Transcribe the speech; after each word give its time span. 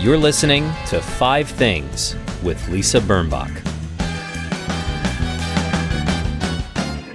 You're 0.00 0.16
listening 0.16 0.70
to 0.86 1.00
Five 1.00 1.48
Things 1.48 2.14
with 2.44 2.68
Lisa 2.68 3.00
Birnbach. 3.00 3.50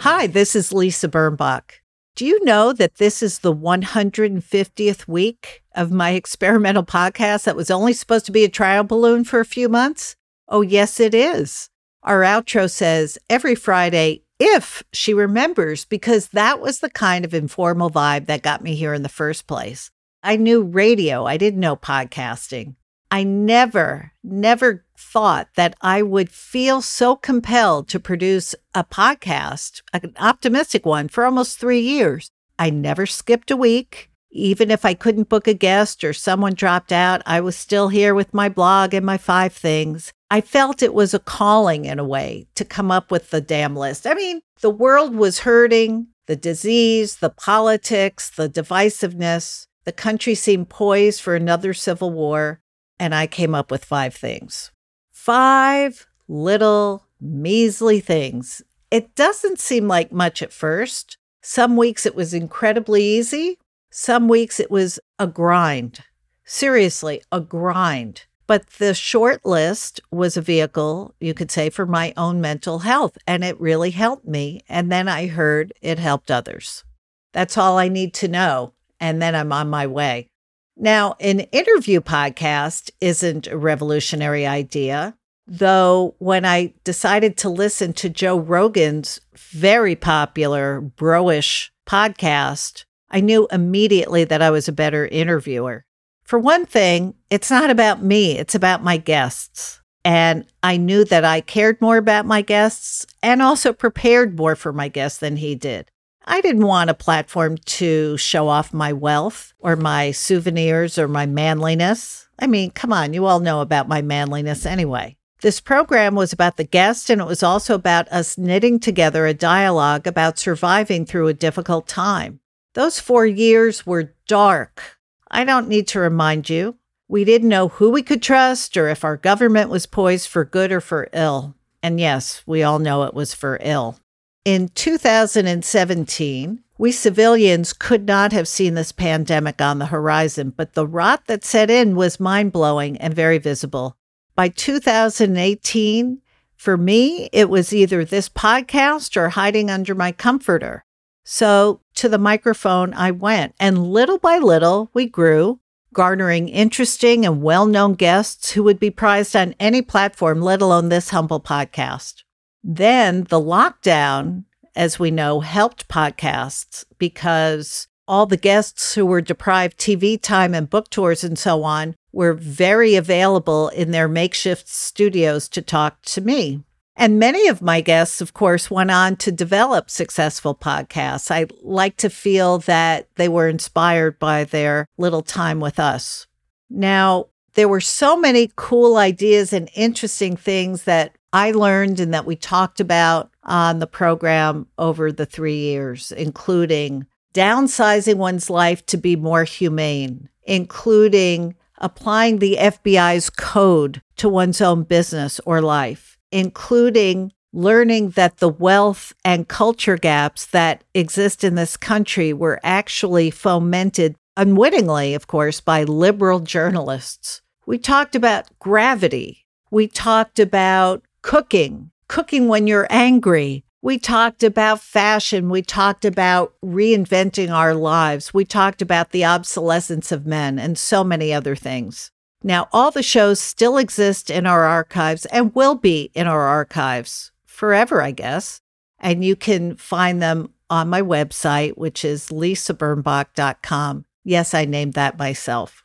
Hi, 0.01 0.27
this 0.27 0.53
is 0.53 0.73
Lisa 0.73 1.07
Birnbach. 1.07 1.75
Do 2.17 2.25
you 2.25 2.43
know 2.43 2.73
that 2.73 2.95
this 2.95 3.23
is 3.23 3.39
the 3.39 3.55
150th 3.55 5.07
week 5.07 5.63
of 5.73 5.93
my 5.93 6.09
experimental 6.11 6.83
podcast 6.83 7.45
that 7.45 7.55
was 7.55 7.71
only 7.71 7.93
supposed 7.93 8.25
to 8.25 8.33
be 8.33 8.43
a 8.43 8.49
trial 8.49 8.83
balloon 8.83 9.23
for 9.23 9.39
a 9.39 9.45
few 9.45 9.69
months? 9.69 10.17
Oh, 10.49 10.59
yes, 10.59 10.99
it 10.99 11.15
is. 11.15 11.69
Our 12.03 12.19
outro 12.19 12.69
says 12.69 13.17
every 13.29 13.55
Friday, 13.55 14.23
if 14.41 14.83
she 14.91 15.13
remembers, 15.13 15.85
because 15.85 16.27
that 16.27 16.59
was 16.59 16.81
the 16.81 16.89
kind 16.89 17.23
of 17.23 17.33
informal 17.33 17.89
vibe 17.89 18.25
that 18.25 18.41
got 18.41 18.61
me 18.61 18.75
here 18.75 18.93
in 18.93 19.03
the 19.03 19.07
first 19.09 19.47
place. 19.47 19.89
I 20.25 20.37
knew 20.37 20.63
radio, 20.63 21.25
I 21.25 21.35
didn't 21.35 21.59
know 21.59 21.75
podcasting. 21.75 22.75
I 23.11 23.25
never, 23.25 24.13
never 24.23 24.85
thought 24.97 25.49
that 25.55 25.75
I 25.81 26.01
would 26.01 26.29
feel 26.29 26.81
so 26.81 27.17
compelled 27.17 27.89
to 27.89 27.99
produce 27.99 28.55
a 28.73 28.85
podcast, 28.85 29.81
an 29.91 30.13
optimistic 30.17 30.85
one, 30.85 31.09
for 31.09 31.25
almost 31.25 31.59
three 31.59 31.81
years. 31.81 32.29
I 32.57 32.69
never 32.69 33.05
skipped 33.05 33.51
a 33.51 33.57
week. 33.57 34.09
Even 34.31 34.71
if 34.71 34.85
I 34.85 34.93
couldn't 34.93 35.29
book 35.29 35.47
a 35.47 35.53
guest 35.53 36.03
or 36.03 36.13
someone 36.13 36.53
dropped 36.55 36.91
out, 36.91 37.21
I 37.25 37.41
was 37.41 37.55
still 37.55 37.89
here 37.89 38.15
with 38.15 38.33
my 38.33 38.49
blog 38.49 38.93
and 38.93 39.05
my 39.05 39.17
five 39.17 39.53
things. 39.53 40.11
I 40.31 40.41
felt 40.41 40.81
it 40.81 40.93
was 40.93 41.13
a 41.13 41.19
calling 41.19 41.85
in 41.85 41.99
a 41.99 42.03
way 42.03 42.47
to 42.55 42.65
come 42.65 42.89
up 42.89 43.11
with 43.11 43.29
the 43.29 43.41
damn 43.41 43.75
list. 43.75 44.07
I 44.07 44.15
mean, 44.15 44.39
the 44.61 44.71
world 44.71 45.13
was 45.13 45.39
hurting, 45.39 46.07
the 46.25 46.35
disease, 46.35 47.17
the 47.17 47.29
politics, 47.29 48.31
the 48.31 48.49
divisiveness. 48.49 49.67
The 49.85 49.91
country 49.91 50.35
seemed 50.35 50.69
poised 50.69 51.21
for 51.21 51.35
another 51.35 51.73
civil 51.73 52.11
war, 52.11 52.61
and 52.99 53.13
I 53.13 53.27
came 53.27 53.53
up 53.53 53.69
with 53.69 53.83
five 53.83 54.15
things. 54.15 54.71
Five 55.11 56.07
little 56.27 57.05
measly 57.19 57.99
things. 57.99 58.61
It 58.91 59.15
doesn't 59.15 59.59
seem 59.59 59.87
like 59.87 60.11
much 60.11 60.41
at 60.41 60.53
first. 60.53 61.17
Some 61.41 61.75
weeks 61.75 62.05
it 62.05 62.15
was 62.15 62.33
incredibly 62.33 63.03
easy. 63.03 63.57
Some 63.89 64.27
weeks 64.27 64.59
it 64.59 64.71
was 64.71 64.99
a 65.19 65.27
grind. 65.27 65.99
Seriously, 66.45 67.21
a 67.31 67.41
grind. 67.41 68.25
But 68.47 68.69
the 68.71 68.93
short 68.93 69.45
list 69.45 70.01
was 70.11 70.35
a 70.35 70.41
vehicle, 70.41 71.15
you 71.19 71.33
could 71.33 71.51
say, 71.51 71.69
for 71.69 71.85
my 71.85 72.13
own 72.17 72.41
mental 72.41 72.79
health. 72.79 73.17
And 73.25 73.43
it 73.43 73.59
really 73.59 73.91
helped 73.91 74.27
me. 74.27 74.61
And 74.67 74.91
then 74.91 75.07
I 75.07 75.27
heard 75.27 75.73
it 75.81 75.99
helped 75.99 76.29
others. 76.29 76.83
That's 77.31 77.57
all 77.57 77.77
I 77.77 77.87
need 77.87 78.13
to 78.15 78.27
know 78.27 78.73
and 79.03 79.21
then 79.21 79.35
I'm 79.35 79.51
on 79.51 79.69
my 79.69 79.85
way. 79.85 80.29
Now, 80.77 81.17
an 81.19 81.41
interview 81.41 81.99
podcast 81.99 82.89
isn't 83.01 83.47
a 83.47 83.57
revolutionary 83.57 84.47
idea, 84.47 85.17
though, 85.45 86.15
when 86.19 86.45
I 86.45 86.73
decided 86.85 87.35
to 87.37 87.49
listen 87.49 87.91
to 87.93 88.07
Joe 88.07 88.39
Rogan's 88.39 89.19
very 89.35 89.97
popular 89.97 90.81
broish 90.81 91.69
podcast, 91.85 92.85
I 93.11 93.19
knew 93.19 93.45
immediately 93.51 94.23
that 94.23 94.41
I 94.41 94.49
was 94.51 94.69
a 94.69 94.71
better 94.71 95.05
interviewer. 95.05 95.83
For 96.23 96.39
one 96.39 96.65
thing, 96.65 97.13
it's 97.29 97.51
not 97.51 97.69
about 97.69 98.01
me, 98.01 98.37
it's 98.37 98.55
about 98.55 98.85
my 98.85 98.95
guests. 98.95 99.81
And 100.05 100.45
I 100.63 100.77
knew 100.77 101.03
that 101.05 101.25
I 101.25 101.41
cared 101.41 101.81
more 101.81 101.97
about 101.97 102.25
my 102.25 102.41
guests 102.41 103.05
and 103.21 103.41
also 103.41 103.73
prepared 103.73 104.37
more 104.37 104.55
for 104.55 104.71
my 104.71 104.87
guests 104.87 105.19
than 105.19 105.35
he 105.35 105.55
did. 105.55 105.91
I 106.25 106.41
didn't 106.41 106.65
want 106.65 106.89
a 106.89 106.93
platform 106.95 107.57
to 107.57 108.17
show 108.17 108.47
off 108.47 108.73
my 108.73 108.93
wealth 108.93 109.53
or 109.59 109.75
my 109.75 110.11
souvenirs 110.11 110.97
or 110.97 111.07
my 111.07 111.25
manliness. 111.25 112.27
I 112.39 112.47
mean, 112.47 112.71
come 112.71 112.93
on, 112.93 113.13
you 113.13 113.25
all 113.25 113.39
know 113.39 113.61
about 113.61 113.87
my 113.87 114.01
manliness 114.01 114.65
anyway. 114.65 115.17
This 115.41 115.59
program 115.59 116.15
was 116.15 116.31
about 116.31 116.55
the 116.55 116.63
guest, 116.63 117.09
and 117.09 117.19
it 117.19 117.27
was 117.27 117.43
also 117.43 117.75
about 117.75 118.07
us 118.07 118.37
knitting 118.37 118.79
together 118.79 119.25
a 119.25 119.33
dialogue 119.33 120.07
about 120.07 120.39
surviving 120.39 121.05
through 121.05 121.27
a 121.27 121.33
difficult 121.33 121.85
time. 121.85 122.39
Those 122.73 123.01
four 123.01 123.25
years 123.25 123.85
were 123.85 124.13
dark. 124.25 124.97
I 125.29 125.43
don't 125.43 125.67
need 125.67 125.87
to 125.89 125.99
remind 125.99 126.49
you. 126.49 126.77
We 127.09 127.25
didn't 127.25 127.49
know 127.49 127.67
who 127.67 127.89
we 127.89 128.01
could 128.01 128.23
trust 128.23 128.77
or 128.77 128.87
if 128.87 129.03
our 129.03 129.17
government 129.17 129.69
was 129.69 129.85
poised 129.85 130.29
for 130.29 130.45
good 130.45 130.71
or 130.71 130.79
for 130.79 131.09
ill. 131.11 131.55
And 131.83 131.99
yes, 131.99 132.41
we 132.47 132.63
all 132.63 132.79
know 132.79 133.03
it 133.03 133.13
was 133.13 133.33
for 133.33 133.59
ill. 133.61 133.99
In 134.45 134.67
2017, 134.75 136.63
we 136.77 136.91
civilians 136.91 137.71
could 137.71 138.05
not 138.05 138.33
have 138.33 138.45
seen 138.45 138.73
this 138.73 138.91
pandemic 138.91 139.61
on 139.61 139.79
the 139.79 139.85
horizon, 139.85 140.53
but 140.55 140.73
the 140.73 140.85
rot 140.85 141.27
that 141.27 141.45
set 141.45 141.69
in 141.69 141.95
was 141.95 142.19
mind 142.19 142.51
blowing 142.51 142.97
and 142.97 143.13
very 143.13 143.37
visible. 143.37 143.95
By 144.35 144.49
2018, 144.49 146.21
for 146.57 146.75
me, 146.75 147.29
it 147.31 147.49
was 147.49 147.71
either 147.71 148.03
this 148.03 148.27
podcast 148.27 149.15
or 149.15 149.29
hiding 149.29 149.71
under 149.71 149.95
my 149.95 150.11
comforter. 150.11 150.83
So 151.23 151.79
to 151.95 152.09
the 152.09 152.17
microphone 152.17 152.93
I 152.93 153.11
went, 153.11 153.55
and 153.61 153.87
little 153.87 154.17
by 154.17 154.39
little, 154.39 154.89
we 154.93 155.05
grew, 155.05 155.61
garnering 155.93 156.49
interesting 156.49 157.25
and 157.25 157.41
well 157.41 157.65
known 157.65 157.93
guests 157.93 158.51
who 158.51 158.63
would 158.63 158.79
be 158.79 158.89
prized 158.89 159.37
on 159.37 159.55
any 159.57 159.81
platform, 159.81 160.41
let 160.41 160.61
alone 160.61 160.89
this 160.89 161.11
humble 161.11 161.39
podcast. 161.39 162.22
Then 162.63 163.25
the 163.25 163.41
lockdown, 163.41 164.45
as 164.75 164.97
we 164.97 165.11
know, 165.11 165.41
helped 165.41 165.87
podcasts 165.87 166.85
because 166.97 167.87
all 168.07 168.25
the 168.25 168.37
guests 168.37 168.95
who 168.95 169.05
were 169.05 169.21
deprived 169.21 169.77
TV 169.77 170.21
time 170.21 170.53
and 170.53 170.69
book 170.69 170.89
tours 170.89 171.23
and 171.23 171.37
so 171.37 171.63
on 171.63 171.95
were 172.11 172.33
very 172.33 172.95
available 172.95 173.69
in 173.69 173.91
their 173.91 174.07
makeshift 174.07 174.67
studios 174.67 175.49
to 175.49 175.61
talk 175.61 176.01
to 176.03 176.21
me. 176.21 176.63
And 176.95 177.17
many 177.17 177.47
of 177.47 177.61
my 177.61 177.81
guests, 177.81 178.21
of 178.21 178.33
course, 178.33 178.69
went 178.69 178.91
on 178.91 179.15
to 179.17 179.31
develop 179.31 179.89
successful 179.89 180.53
podcasts. 180.53 181.31
I 181.31 181.47
like 181.63 181.97
to 181.97 182.09
feel 182.09 182.59
that 182.59 183.07
they 183.15 183.27
were 183.27 183.47
inspired 183.47 184.19
by 184.19 184.43
their 184.43 184.87
little 184.97 185.23
time 185.23 185.59
with 185.59 185.79
us. 185.79 186.27
Now, 186.69 187.27
there 187.55 187.67
were 187.67 187.81
so 187.81 188.15
many 188.15 188.51
cool 188.55 188.97
ideas 188.97 189.53
and 189.53 189.69
interesting 189.75 190.35
things 190.35 190.83
that 190.83 191.15
I 191.33 191.51
learned 191.51 191.99
and 191.99 192.13
that 192.13 192.27
we 192.27 192.35
talked 192.35 192.79
about 192.79 193.31
on 193.43 193.79
the 193.79 193.87
program 193.87 194.67
over 194.77 195.11
the 195.11 195.25
three 195.25 195.57
years, 195.57 196.11
including 196.11 197.07
downsizing 197.33 198.15
one's 198.15 198.51
life 198.51 198.85
to 198.85 198.97
be 198.97 199.15
more 199.15 199.43
humane, 199.43 200.29
including 200.43 201.55
applying 201.79 202.37
the 202.37 202.57
FBI's 202.59 203.31
code 203.31 204.01
to 204.17 204.29
one's 204.29 204.61
own 204.61 204.83
business 204.83 205.41
or 205.45 205.59
life, 205.59 206.19
including 206.31 207.31
learning 207.51 208.11
that 208.11 208.37
the 208.37 208.49
wealth 208.49 209.13
and 209.25 209.47
culture 209.47 209.97
gaps 209.97 210.45
that 210.45 210.83
exist 210.93 211.43
in 211.43 211.55
this 211.55 211.75
country 211.77 212.31
were 212.31 212.59
actually 212.63 213.31
fomented 213.31 214.15
unwittingly, 214.37 215.13
of 215.15 215.27
course, 215.27 215.59
by 215.59 215.83
liberal 215.83 216.39
journalists. 216.39 217.41
We 217.65 217.77
talked 217.79 218.15
about 218.15 218.47
gravity. 218.59 219.45
We 219.71 219.87
talked 219.87 220.39
about 220.39 221.03
cooking, 221.23 221.89
cooking 222.07 222.47
when 222.47 222.67
you're 222.67 222.87
angry. 222.91 223.63
We 223.81 223.97
talked 223.97 224.43
about 224.43 224.79
fashion. 224.79 225.49
We 225.49 225.63
talked 225.63 226.05
about 226.05 226.53
reinventing 226.63 227.49
our 227.49 227.73
lives. 227.73 228.33
We 228.33 228.45
talked 228.45 228.81
about 228.81 229.11
the 229.11 229.25
obsolescence 229.25 230.11
of 230.11 230.27
men 230.27 230.59
and 230.59 230.77
so 230.77 231.03
many 231.03 231.33
other 231.33 231.55
things. 231.55 232.11
Now, 232.43 232.67
all 232.71 232.91
the 232.91 233.01
shows 233.01 233.39
still 233.39 233.77
exist 233.77 234.29
in 234.29 234.45
our 234.45 234.65
archives 234.65 235.25
and 235.27 235.55
will 235.55 235.75
be 235.75 236.11
in 236.13 236.27
our 236.27 236.41
archives 236.41 237.31
forever, 237.45 238.01
I 238.01 238.11
guess. 238.11 238.61
And 238.99 239.23
you 239.23 239.35
can 239.35 239.75
find 239.75 240.21
them 240.21 240.53
on 240.69 240.89
my 240.89 241.01
website, 241.01 241.77
which 241.77 242.05
is 242.05 242.27
lisabirnbach.com. 242.27 244.05
Yes, 244.25 244.53
I 244.53 244.65
named 244.65 244.93
that 244.93 245.17
myself. 245.17 245.83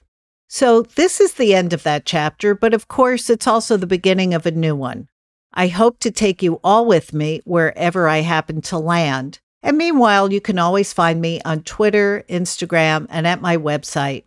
So, 0.49 0.83
this 0.83 1.21
is 1.21 1.35
the 1.35 1.55
end 1.55 1.73
of 1.73 1.83
that 1.83 2.07
chapter, 2.07 2.55
but 2.55 2.75
of 2.75 2.89
course, 2.89 3.29
it's 3.29 3.47
also 3.47 3.77
the 3.77 3.87
beginning 3.87 4.35
of 4.35 4.47
a 4.47 4.51
new 4.51 4.75
one. 4.75 5.09
I 5.53 5.69
hope 5.69 5.99
to 6.01 6.11
take 6.11 6.43
you 6.43 6.61
all 6.63 6.87
with 6.87 7.13
me 7.13 7.41
wherever 7.45 8.09
I 8.09 8.19
happen 8.19 8.61
to 8.63 8.79
land. 8.79 9.41
And 9.63 9.77
meanwhile, 9.77 10.33
you 10.33 10.41
can 10.41 10.59
always 10.59 10.93
find 10.93 11.21
me 11.21 11.41
on 11.45 11.63
Twitter, 11.63 12.25
Instagram, 12.29 13.07
and 13.11 13.27
at 13.27 13.41
my 13.41 13.57
website. 13.57 14.25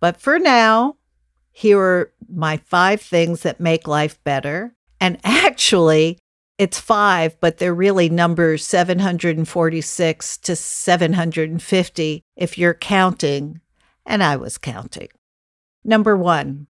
But 0.00 0.16
for 0.16 0.38
now, 0.38 0.96
here 1.52 1.78
are 1.78 2.12
my 2.28 2.56
five 2.56 3.00
things 3.00 3.42
that 3.42 3.60
make 3.60 3.86
life 3.86 4.22
better. 4.24 4.74
And 5.00 5.18
actually, 5.24 6.18
it's 6.58 6.80
five, 6.80 7.38
but 7.40 7.58
they're 7.58 7.74
really 7.74 8.08
numbers 8.08 8.64
746 8.64 10.38
to 10.38 10.56
750 10.56 12.22
if 12.36 12.58
you're 12.58 12.74
counting. 12.74 13.60
And 14.06 14.22
I 14.22 14.36
was 14.36 14.58
counting. 14.58 15.08
Number 15.84 16.16
one, 16.16 16.66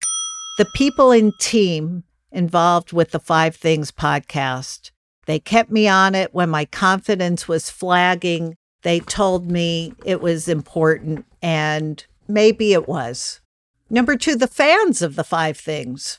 the 0.59 0.67
people 0.75 1.13
in 1.13 1.33
team 1.41 2.05
involved 2.33 2.93
with 2.93 3.11
the 3.11 3.21
Five 3.21 3.57
Things 3.57 3.91
podcast. 3.91 4.91
They 5.27 5.39
kept 5.39 5.71
me 5.71 5.87
on 5.87 6.15
it 6.15 6.35
when 6.35 6.51
my 6.51 6.65
confidence 6.65 7.47
was 7.47 7.71
flagging. 7.71 8.57
They 8.83 9.01
told 9.01 9.51
me 9.51 9.95
it 10.05 10.21
was 10.21 10.49
important, 10.49 11.25
and 11.41 12.05
maybe 12.27 12.73
it 12.73 12.89
was. 12.89 13.41
Number 13.89 14.17
two, 14.17 14.35
the 14.35 14.49
fans 14.49 15.03
of 15.03 15.15
the 15.17 15.25
five 15.25 15.57
things. 15.57 16.19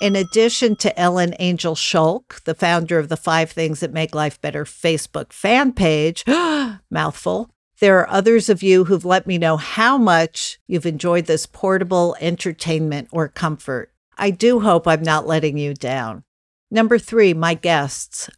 In 0.00 0.16
addition 0.16 0.76
to 0.76 0.98
Ellen 0.98 1.34
Angell 1.34 1.74
Sholk, 1.74 2.42
the 2.44 2.54
founder 2.54 2.98
of 2.98 3.08
the 3.08 3.16
Five 3.16 3.50
Things 3.50 3.80
That 3.80 3.92
Make 3.92 4.14
Life 4.14 4.40
Better 4.40 4.64
Facebook 4.64 5.32
fan 5.32 5.72
page, 5.72 6.24
mouthful, 6.90 7.50
there 7.80 7.98
are 7.98 8.10
others 8.10 8.48
of 8.48 8.62
you 8.62 8.84
who've 8.84 9.04
let 9.04 9.26
me 9.26 9.38
know 9.38 9.56
how 9.56 9.98
much 9.98 10.58
you've 10.66 10.86
enjoyed 10.86 11.26
this 11.26 11.46
portable 11.46 12.16
entertainment 12.20 13.08
or 13.10 13.28
comfort. 13.28 13.92
I 14.20 14.30
do 14.30 14.60
hope 14.60 14.86
I'm 14.86 15.02
not 15.02 15.26
letting 15.26 15.56
you 15.56 15.72
down. 15.72 16.24
Number 16.70 16.98
three, 16.98 17.32
my 17.32 17.54
guests. 17.54 18.28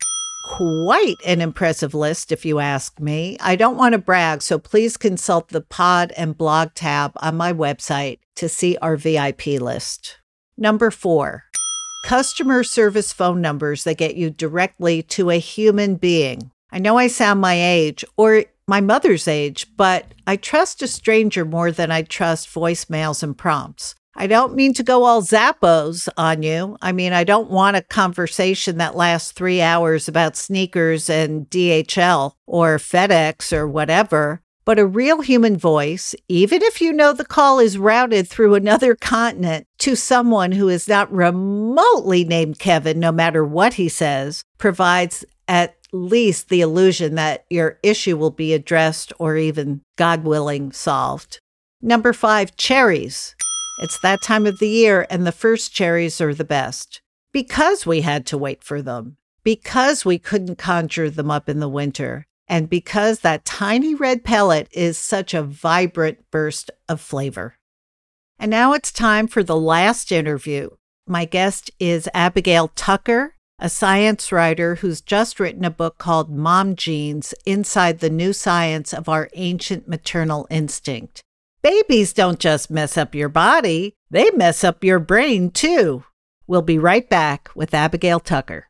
Quite 0.56 1.16
an 1.26 1.40
impressive 1.40 1.92
list, 1.92 2.30
if 2.30 2.44
you 2.44 2.60
ask 2.60 3.00
me. 3.00 3.36
I 3.40 3.56
don't 3.56 3.76
want 3.76 3.94
to 3.94 3.98
brag, 3.98 4.42
so 4.42 4.60
please 4.60 4.96
consult 4.96 5.48
the 5.48 5.60
pod 5.60 6.12
and 6.16 6.38
blog 6.38 6.74
tab 6.74 7.12
on 7.16 7.36
my 7.36 7.52
website 7.52 8.20
to 8.36 8.48
see 8.48 8.76
our 8.76 8.96
VIP 8.96 9.46
list. 9.60 10.18
Number 10.56 10.92
four, 10.92 11.46
customer 12.04 12.62
service 12.62 13.12
phone 13.12 13.40
numbers 13.40 13.82
that 13.82 13.98
get 13.98 14.14
you 14.14 14.30
directly 14.30 15.02
to 15.02 15.30
a 15.30 15.40
human 15.40 15.96
being. 15.96 16.52
I 16.70 16.78
know 16.78 16.96
I 16.96 17.08
sound 17.08 17.40
my 17.40 17.54
age 17.54 18.04
or 18.16 18.44
my 18.68 18.80
mother's 18.80 19.26
age, 19.26 19.66
but 19.76 20.06
I 20.28 20.36
trust 20.36 20.80
a 20.80 20.86
stranger 20.86 21.44
more 21.44 21.72
than 21.72 21.90
I 21.90 22.02
trust 22.02 22.48
voicemails 22.48 23.24
and 23.24 23.36
prompts. 23.36 23.96
I 24.14 24.26
don't 24.26 24.54
mean 24.54 24.74
to 24.74 24.82
go 24.82 25.04
all 25.04 25.22
Zappos 25.22 26.08
on 26.16 26.42
you. 26.42 26.76
I 26.82 26.92
mean, 26.92 27.12
I 27.12 27.24
don't 27.24 27.50
want 27.50 27.76
a 27.76 27.82
conversation 27.82 28.78
that 28.78 28.96
lasts 28.96 29.32
three 29.32 29.62
hours 29.62 30.06
about 30.06 30.36
sneakers 30.36 31.08
and 31.08 31.48
DHL 31.48 32.32
or 32.46 32.76
FedEx 32.76 33.52
or 33.52 33.66
whatever. 33.66 34.42
But 34.64 34.78
a 34.78 34.86
real 34.86 35.22
human 35.22 35.56
voice, 35.56 36.14
even 36.28 36.62
if 36.62 36.80
you 36.80 36.92
know 36.92 37.12
the 37.12 37.24
call 37.24 37.58
is 37.58 37.78
routed 37.78 38.28
through 38.28 38.54
another 38.54 38.94
continent 38.94 39.66
to 39.78 39.96
someone 39.96 40.52
who 40.52 40.68
is 40.68 40.86
not 40.86 41.12
remotely 41.12 42.22
named 42.22 42.60
Kevin, 42.60 43.00
no 43.00 43.10
matter 43.10 43.44
what 43.44 43.74
he 43.74 43.88
says, 43.88 44.44
provides 44.58 45.24
at 45.48 45.76
least 45.92 46.48
the 46.48 46.60
illusion 46.60 47.16
that 47.16 47.44
your 47.50 47.78
issue 47.82 48.16
will 48.16 48.30
be 48.30 48.54
addressed 48.54 49.12
or 49.18 49.36
even, 49.36 49.82
God 49.96 50.22
willing, 50.22 50.70
solved. 50.70 51.40
Number 51.80 52.12
five, 52.12 52.54
cherries. 52.56 53.34
It's 53.78 53.98
that 54.00 54.22
time 54.22 54.46
of 54.46 54.58
the 54.58 54.68
year, 54.68 55.06
and 55.08 55.26
the 55.26 55.32
first 55.32 55.74
cherries 55.74 56.20
are 56.20 56.34
the 56.34 56.44
best 56.44 57.00
because 57.32 57.86
we 57.86 58.02
had 58.02 58.26
to 58.26 58.38
wait 58.38 58.62
for 58.62 58.82
them, 58.82 59.16
because 59.42 60.04
we 60.04 60.18
couldn't 60.18 60.56
conjure 60.56 61.10
them 61.10 61.30
up 61.30 61.48
in 61.48 61.60
the 61.60 61.68
winter, 61.68 62.26
and 62.46 62.68
because 62.68 63.20
that 63.20 63.44
tiny 63.44 63.94
red 63.94 64.24
pellet 64.24 64.68
is 64.72 64.98
such 64.98 65.32
a 65.32 65.42
vibrant 65.42 66.18
burst 66.30 66.70
of 66.88 67.00
flavor. 67.00 67.56
And 68.38 68.50
now 68.50 68.74
it's 68.74 68.92
time 68.92 69.26
for 69.26 69.42
the 69.42 69.56
last 69.56 70.12
interview. 70.12 70.70
My 71.06 71.24
guest 71.24 71.70
is 71.80 72.08
Abigail 72.12 72.68
Tucker, 72.76 73.36
a 73.58 73.68
science 73.68 74.30
writer 74.32 74.76
who's 74.76 75.00
just 75.00 75.40
written 75.40 75.64
a 75.64 75.70
book 75.70 75.96
called 75.96 76.30
Mom 76.30 76.76
Genes 76.76 77.32
Inside 77.46 78.00
the 78.00 78.10
New 78.10 78.32
Science 78.32 78.92
of 78.92 79.08
Our 79.08 79.30
Ancient 79.34 79.88
Maternal 79.88 80.46
Instinct. 80.50 81.22
Babies 81.62 82.12
don't 82.12 82.40
just 82.40 82.72
mess 82.72 82.98
up 82.98 83.14
your 83.14 83.28
body, 83.28 83.94
they 84.10 84.30
mess 84.32 84.64
up 84.64 84.82
your 84.82 84.98
brain 84.98 85.52
too. 85.52 86.02
We'll 86.48 86.62
be 86.62 86.76
right 86.76 87.08
back 87.08 87.50
with 87.54 87.72
Abigail 87.72 88.18
Tucker. 88.18 88.68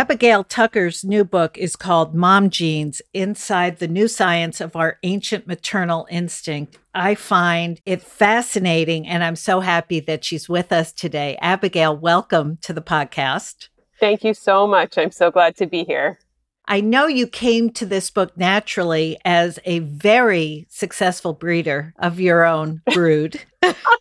Abigail 0.00 0.44
Tucker's 0.44 1.04
new 1.04 1.26
book 1.26 1.58
is 1.58 1.76
called 1.76 2.14
Mom 2.14 2.48
Genes 2.48 3.02
Inside 3.12 3.80
the 3.80 3.86
New 3.86 4.08
Science 4.08 4.58
of 4.58 4.74
Our 4.74 4.96
Ancient 5.02 5.46
Maternal 5.46 6.06
Instinct. 6.10 6.78
I 6.94 7.14
find 7.14 7.82
it 7.84 8.00
fascinating, 8.00 9.06
and 9.06 9.22
I'm 9.22 9.36
so 9.36 9.60
happy 9.60 10.00
that 10.00 10.24
she's 10.24 10.48
with 10.48 10.72
us 10.72 10.90
today. 10.90 11.36
Abigail, 11.42 11.94
welcome 11.94 12.56
to 12.62 12.72
the 12.72 12.80
podcast. 12.80 13.68
Thank 13.98 14.24
you 14.24 14.32
so 14.32 14.66
much. 14.66 14.96
I'm 14.96 15.10
so 15.10 15.30
glad 15.30 15.54
to 15.56 15.66
be 15.66 15.84
here. 15.84 16.18
I 16.64 16.80
know 16.80 17.06
you 17.06 17.26
came 17.26 17.68
to 17.74 17.84
this 17.84 18.10
book 18.10 18.34
naturally 18.38 19.18
as 19.26 19.58
a 19.66 19.80
very 19.80 20.66
successful 20.70 21.34
breeder 21.34 21.92
of 21.98 22.18
your 22.18 22.46
own 22.46 22.80
brood. 22.94 23.38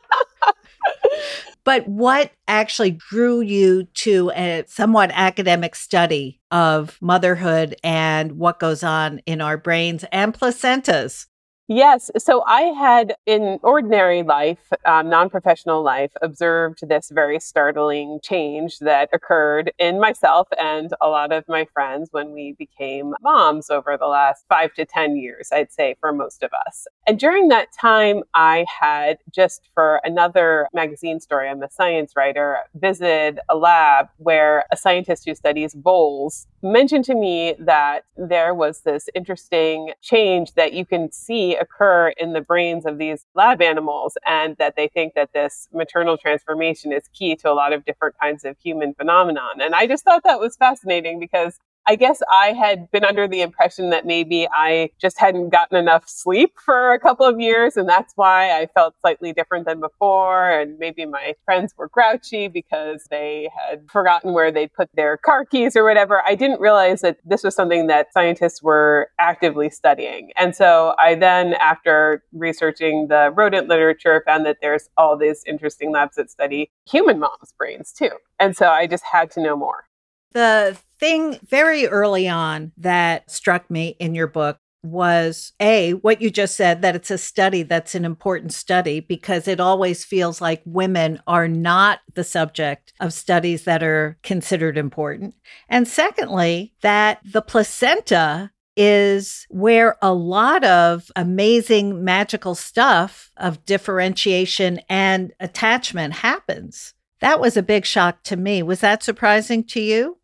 But 1.69 1.88
what 1.88 2.31
actually 2.48 2.89
drew 2.89 3.42
you 3.42 3.83
to 3.83 4.31
a 4.31 4.63
somewhat 4.68 5.12
academic 5.13 5.75
study 5.75 6.42
of 6.50 6.98
motherhood 7.00 7.75
and 7.83 8.39
what 8.39 8.60
goes 8.60 8.81
on 8.81 9.19
in 9.27 9.39
our 9.39 9.56
brains 9.56 10.04
and 10.12 10.33
placentas? 10.33 11.27
Yes. 11.71 12.10
So 12.18 12.42
I 12.48 12.62
had 12.62 13.16
in 13.27 13.60
ordinary 13.62 14.24
life, 14.24 14.74
um, 14.86 15.07
non 15.07 15.30
professional 15.30 15.83
life, 15.83 16.12
observed 16.24 16.80
this 16.89 17.12
very 17.13 17.39
startling 17.39 18.19
change 18.24 18.80
that 18.80 19.07
occurred 19.13 19.71
in 19.77 20.00
myself 20.00 20.48
and 20.60 20.92
a 21.00 21.10
lot 21.10 21.31
of 21.31 21.44
my 21.48 21.66
friends 21.71 22.10
when 22.12 22.31
we 22.31 22.56
became 22.57 23.13
moms 23.21 23.69
over 23.69 23.98
the 24.00 24.07
last 24.07 24.45
five 24.50 24.74
to 24.74 24.86
10 24.86 25.16
years, 25.16 25.50
I'd 25.51 25.71
say, 25.71 25.95
for 26.00 26.12
most 26.12 26.42
of 26.42 26.50
us. 26.66 26.88
And 27.06 27.19
during 27.19 27.50
that 27.50 27.68
time, 27.71 28.24
I 28.33 28.66
had 28.81 29.19
just 29.31 29.69
for 29.75 30.01
another 30.04 30.68
magazine 30.74 31.19
story, 31.19 31.50
I'm 31.50 31.62
a 31.62 31.69
science 31.69 32.13
writer, 32.16 32.57
visited 32.74 33.42
a 33.48 33.56
lab 33.56 34.07
where 34.18 34.66
a 34.71 34.77
scientist 34.77 35.25
who 35.27 35.36
studies 35.36 35.75
voles 35.75 36.48
mentioned 36.61 37.06
to 37.06 37.15
me 37.15 37.56
that 37.59 38.01
there 38.17 38.53
was 38.53 38.81
this 38.81 39.09
interesting 39.15 39.94
change 40.01 40.53
that 40.53 40.73
you 40.73 40.85
can 40.85 41.11
see 41.11 41.56
occur 41.56 42.09
in 42.17 42.33
the 42.33 42.41
brains 42.41 42.85
of 42.85 42.97
these 42.97 43.25
lab 43.35 43.61
animals 43.61 44.17
and 44.25 44.57
that 44.57 44.75
they 44.75 44.88
think 44.88 45.13
that 45.13 45.31
this 45.33 45.67
maternal 45.73 46.17
transformation 46.17 46.91
is 46.91 47.07
key 47.13 47.35
to 47.38 47.50
a 47.50 47.53
lot 47.53 47.73
of 47.73 47.85
different 47.85 48.15
kinds 48.19 48.44
of 48.44 48.57
human 48.63 48.94
phenomenon. 48.94 49.61
And 49.61 49.73
I 49.73 49.88
just 49.88 50.03
thought 50.03 50.23
that 50.23 50.39
was 50.39 50.56
fascinating 50.57 51.19
because 51.19 51.59
I 51.89 51.95
guess 51.95 52.21
I 52.31 52.53
had 52.53 52.91
been 52.91 53.03
under 53.03 53.27
the 53.27 53.41
impression 53.41 53.89
that 53.89 54.06
maybe 54.06 54.47
I 54.53 54.91
just 55.01 55.18
hadn't 55.18 55.50
gotten 55.50 55.75
enough 55.75 56.07
sleep 56.07 56.53
for 56.63 56.94
a 56.94 57.00
couple 57.00 57.25
of 57.25 57.39
years. 57.39 57.77
And 57.77 57.89
that's 57.89 58.13
why 58.15 58.51
I 58.51 58.68
felt 58.75 58.94
slightly 59.01 59.33
different 59.33 59.65
than 59.65 59.80
before. 59.80 60.51
And 60.51 60.77
maybe 60.77 61.07
my 61.07 61.33
friends 61.45 61.74
were 61.75 61.88
grouchy 61.88 62.47
because 62.47 63.07
they 63.09 63.50
had 63.57 63.89
forgotten 63.89 64.33
where 64.33 64.51
they'd 64.51 64.71
put 64.71 64.89
their 64.94 65.18
car 65.18 65.45
keys 65.45 65.75
or 65.75 65.83
whatever. 65.83 66.21
I 66.27 66.36
didn't 66.36 66.62
realize 66.62 67.01
that 67.01 67.18
this 67.25 67.44
was 67.44 67.56
something 67.56 67.87
that 67.87 68.13
scientists 68.13 68.61
were 68.61 69.09
actively 69.18 69.71
studying. 69.71 70.30
And 70.37 70.56
so 70.56 70.94
I 70.99 71.16
then, 71.16 71.56
after 71.56 72.23
researching 72.33 73.07
the 73.07 73.31
rodent 73.33 73.68
literature, 73.68 74.21
found 74.28 74.45
that 74.45 74.57
there's 74.61 74.90
all 74.95 75.18
these 75.18 75.42
interesting 75.47 75.92
labs 75.92 76.18
that 76.18 76.30
study 76.30 76.69
human 76.87 77.18
moms' 77.18 77.52
brains 77.57 77.92
too. 77.92 78.11
And 78.40 78.56
so 78.56 78.69
I 78.69 78.85
just 78.85 79.06
had 79.06 79.31
to 79.31 79.42
know 79.42 79.56
more. 79.56 79.85
The 80.33 80.78
thing 80.99 81.39
very 81.45 81.87
early 81.87 82.27
on 82.27 82.71
that 82.77 83.29
struck 83.29 83.69
me 83.69 83.95
in 83.99 84.15
your 84.15 84.27
book 84.27 84.59
was 84.83 85.51
a 85.59 85.91
what 85.91 86.21
you 86.21 86.29
just 86.29 86.56
said 86.56 86.81
that 86.81 86.95
it's 86.95 87.11
a 87.11 87.18
study 87.18 87.63
that's 87.63 87.95
an 87.95 88.06
important 88.06 88.53
study 88.53 88.99
because 88.99 89.47
it 89.47 89.59
always 89.59 90.06
feels 90.06 90.39
like 90.39 90.61
women 90.65 91.21
are 91.27 91.47
not 91.47 91.99
the 92.13 92.23
subject 92.23 92.94
of 92.99 93.13
studies 93.13 93.65
that 93.65 93.83
are 93.83 94.18
considered 94.23 94.77
important. 94.77 95.35
And 95.68 95.87
secondly 95.87 96.73
that 96.81 97.19
the 97.25 97.41
placenta 97.41 98.51
is 98.77 99.45
where 99.49 99.97
a 100.01 100.13
lot 100.13 100.63
of 100.63 101.11
amazing 101.18 102.03
magical 102.06 102.56
stuff 102.56 103.31
of 103.35 103.65
differentiation 103.65 104.79
and 104.87 105.33
attachment 105.41 106.13
happens. 106.13 106.94
That 107.19 107.41
was 107.41 107.57
a 107.57 107.63
big 107.63 107.85
shock 107.85 108.23
to 108.23 108.37
me. 108.37 108.63
Was 108.63 108.79
that 108.79 109.03
surprising 109.03 109.65
to 109.65 109.81
you 109.81 110.19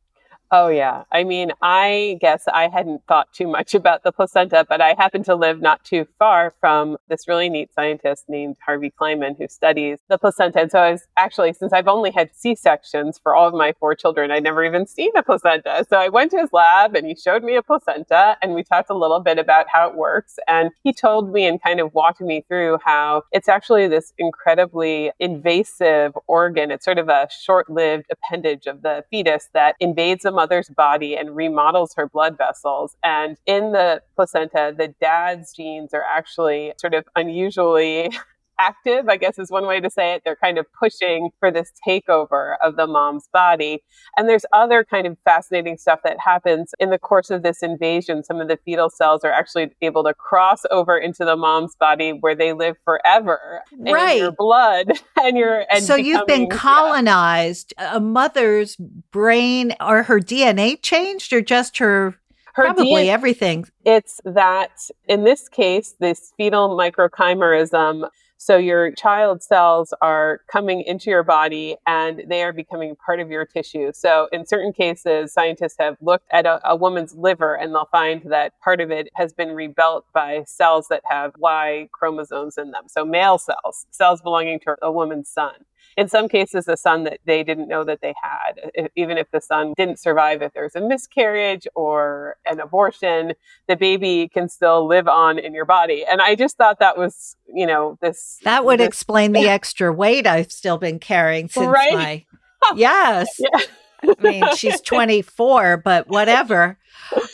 Oh, 0.51 0.67
yeah. 0.67 1.03
I 1.11 1.23
mean, 1.23 1.51
I 1.61 2.17
guess 2.21 2.43
I 2.47 2.67
hadn't 2.67 3.01
thought 3.07 3.33
too 3.33 3.47
much 3.47 3.73
about 3.75 4.03
the 4.03 4.11
placenta, 4.11 4.65
but 4.67 4.79
I 4.79 4.95
happen 4.97 5.23
to 5.23 5.35
live 5.35 5.59
not 5.59 5.83
too 5.83 6.07
far 6.19 6.53
from 6.59 6.97
this 7.09 7.27
really 7.27 7.49
neat 7.49 7.73
scientist 7.73 8.25
named 8.27 8.57
Harvey 8.63 8.93
Kliman 8.99 9.37
who 9.37 9.47
studies 9.47 9.99
the 10.07 10.17
placenta. 10.17 10.59
And 10.61 10.71
so 10.71 10.79
I 10.79 10.91
was 10.91 11.07
actually, 11.17 11.53
since 11.53 11.73
I've 11.73 11.87
only 11.87 12.11
had 12.11 12.29
C 12.33 12.53
sections 12.53 13.19
for 13.21 13.35
all 13.35 13.47
of 13.47 13.53
my 13.55 13.73
four 13.79 13.95
children, 13.95 14.29
I'd 14.29 14.43
never 14.43 14.63
even 14.63 14.85
seen 14.85 15.11
a 15.17 15.23
placenta. 15.23 15.85
So 15.89 15.97
I 15.97 16.09
went 16.09 16.31
to 16.31 16.37
his 16.37 16.53
lab 16.53 16.95
and 16.95 17.07
he 17.07 17.15
showed 17.15 17.43
me 17.43 17.55
a 17.55 17.63
placenta 17.63 18.37
and 18.41 18.53
we 18.53 18.63
talked 18.63 18.89
a 18.89 18.95
little 18.95 19.19
bit 19.19 19.39
about 19.39 19.65
how 19.71 19.89
it 19.89 19.95
works. 19.95 20.37
And 20.47 20.69
he 20.83 20.93
told 20.93 21.33
me 21.33 21.45
and 21.47 21.61
kind 21.61 21.79
of 21.79 21.93
walked 21.93 22.21
me 22.21 22.45
through 22.47 22.77
how 22.85 23.23
it's 23.31 23.49
actually 23.49 23.87
this 23.87 24.13
incredibly 24.19 25.11
invasive 25.19 26.13
organ. 26.27 26.69
It's 26.69 26.85
sort 26.85 26.99
of 26.99 27.09
a 27.09 27.27
short 27.31 27.69
lived 27.69 28.05
appendage 28.11 28.67
of 28.67 28.83
the 28.83 29.03
fetus 29.09 29.49
that 29.53 29.75
invades 29.79 30.23
a 30.23 30.34
mother's 30.35 30.69
body 30.69 31.15
and 31.17 31.35
remodels 31.35 31.93
her 31.95 32.07
blood 32.07 32.37
vessels. 32.37 32.95
And 33.03 33.37
in 33.45 33.71
the 33.71 34.01
placenta, 34.15 34.73
the 34.77 34.89
dad's 35.01 35.53
genes 35.53 35.93
are 35.93 36.03
actually 36.03 36.73
sort 36.79 36.93
of 36.93 37.05
unusually 37.15 38.11
active, 38.59 39.09
I 39.09 39.17
guess 39.17 39.37
is 39.39 39.51
one 39.51 39.65
way 39.65 39.79
to 39.79 39.89
say 39.89 40.13
it. 40.13 40.21
They're 40.23 40.35
kind 40.35 40.57
of 40.57 40.65
pushing 40.73 41.29
for 41.39 41.51
this 41.51 41.71
takeover 41.87 42.55
of 42.63 42.75
the 42.75 42.87
mom's 42.87 43.27
body. 43.31 43.83
And 44.17 44.27
there's 44.27 44.45
other 44.53 44.83
kind 44.83 45.07
of 45.07 45.17
fascinating 45.25 45.77
stuff 45.77 45.99
that 46.03 46.17
happens 46.19 46.73
in 46.79 46.89
the 46.89 46.99
course 46.99 47.29
of 47.29 47.43
this 47.43 47.61
invasion. 47.61 48.23
Some 48.23 48.39
of 48.39 48.47
the 48.47 48.57
fetal 48.65 48.89
cells 48.89 49.23
are 49.23 49.31
actually 49.31 49.71
able 49.81 50.03
to 50.03 50.13
cross 50.13 50.61
over 50.71 50.97
into 50.97 51.25
the 51.25 51.35
mom's 51.35 51.75
body 51.75 52.11
where 52.11 52.35
they 52.35 52.53
live 52.53 52.75
forever. 52.83 53.61
Right. 53.77 54.19
your 54.19 54.31
blood 54.31 54.91
and 55.21 55.37
your 55.37 55.65
and 55.71 55.83
so 55.83 55.95
you've 55.95 56.27
been 56.27 56.49
colonized. 56.49 57.73
Yeah. 57.77 57.97
A 57.97 57.99
mother's 57.99 58.75
brain 59.11 59.75
or 59.79 60.03
her 60.03 60.19
DNA 60.19 60.81
changed 60.81 61.33
or 61.33 61.41
just 61.41 61.77
her 61.77 62.15
her 62.55 62.63
Probably 62.63 62.85
DNA, 62.85 63.07
everything. 63.07 63.65
It's 63.83 64.21
that 64.23 64.71
in 65.09 65.25
this 65.25 65.49
case, 65.49 65.95
this 65.99 66.31
fetal 66.37 66.69
microchimerism. 66.69 68.09
So 68.37 68.57
your 68.57 68.91
child 68.91 69.41
cells 69.41 69.93
are 70.01 70.41
coming 70.51 70.81
into 70.81 71.09
your 71.09 71.23
body 71.23 71.77
and 71.87 72.23
they 72.27 72.43
are 72.43 72.53
becoming 72.53 72.95
part 72.95 73.19
of 73.19 73.31
your 73.31 73.45
tissue. 73.45 73.91
So 73.93 74.27
in 74.31 74.45
certain 74.45 74.73
cases, 74.73 75.33
scientists 75.33 75.77
have 75.79 75.97
looked 76.01 76.27
at 76.31 76.45
a, 76.45 76.59
a 76.69 76.75
woman's 76.75 77.15
liver 77.15 77.55
and 77.55 77.73
they'll 77.73 77.89
find 77.91 78.21
that 78.25 78.53
part 78.63 78.81
of 78.81 78.91
it 78.91 79.09
has 79.15 79.33
been 79.33 79.49
rebuilt 79.49 80.05
by 80.13 80.43
cells 80.45 80.87
that 80.89 81.01
have 81.05 81.31
Y 81.37 81.89
chromosomes 81.91 82.57
in 82.57 82.71
them. 82.71 82.83
So 82.87 83.05
male 83.05 83.37
cells, 83.37 83.85
cells 83.91 84.21
belonging 84.21 84.59
to 84.61 84.75
a 84.81 84.91
woman's 84.91 85.29
son 85.29 85.53
in 85.97 86.07
some 86.07 86.27
cases 86.27 86.67
a 86.67 86.77
son 86.77 87.03
that 87.03 87.19
they 87.25 87.43
didn't 87.43 87.67
know 87.67 87.83
that 87.83 88.01
they 88.01 88.13
had 88.21 88.71
if, 88.73 88.91
even 88.95 89.17
if 89.17 89.29
the 89.31 89.41
son 89.41 89.73
didn't 89.77 89.99
survive 89.99 90.41
if 90.41 90.53
there's 90.53 90.75
a 90.75 90.81
miscarriage 90.81 91.67
or 91.75 92.37
an 92.45 92.59
abortion 92.59 93.33
the 93.67 93.75
baby 93.75 94.29
can 94.33 94.49
still 94.49 94.87
live 94.87 95.07
on 95.07 95.39
in 95.39 95.53
your 95.53 95.65
body 95.65 96.05
and 96.09 96.21
i 96.21 96.35
just 96.35 96.57
thought 96.57 96.79
that 96.79 96.97
was 96.97 97.35
you 97.53 97.65
know 97.65 97.97
this 98.01 98.39
that 98.43 98.65
would 98.65 98.79
this, 98.79 98.87
explain 98.87 99.31
the 99.31 99.47
extra 99.47 99.91
weight 99.91 100.27
i've 100.27 100.51
still 100.51 100.77
been 100.77 100.99
carrying 100.99 101.47
since 101.47 101.67
right? 101.67 101.93
my 101.93 102.25
yes 102.75 103.27
yeah. 103.39 103.59
I 104.03 104.21
mean, 104.21 104.55
she's 104.55 104.81
24, 104.81 105.77
but 105.77 106.07
whatever. 106.07 106.77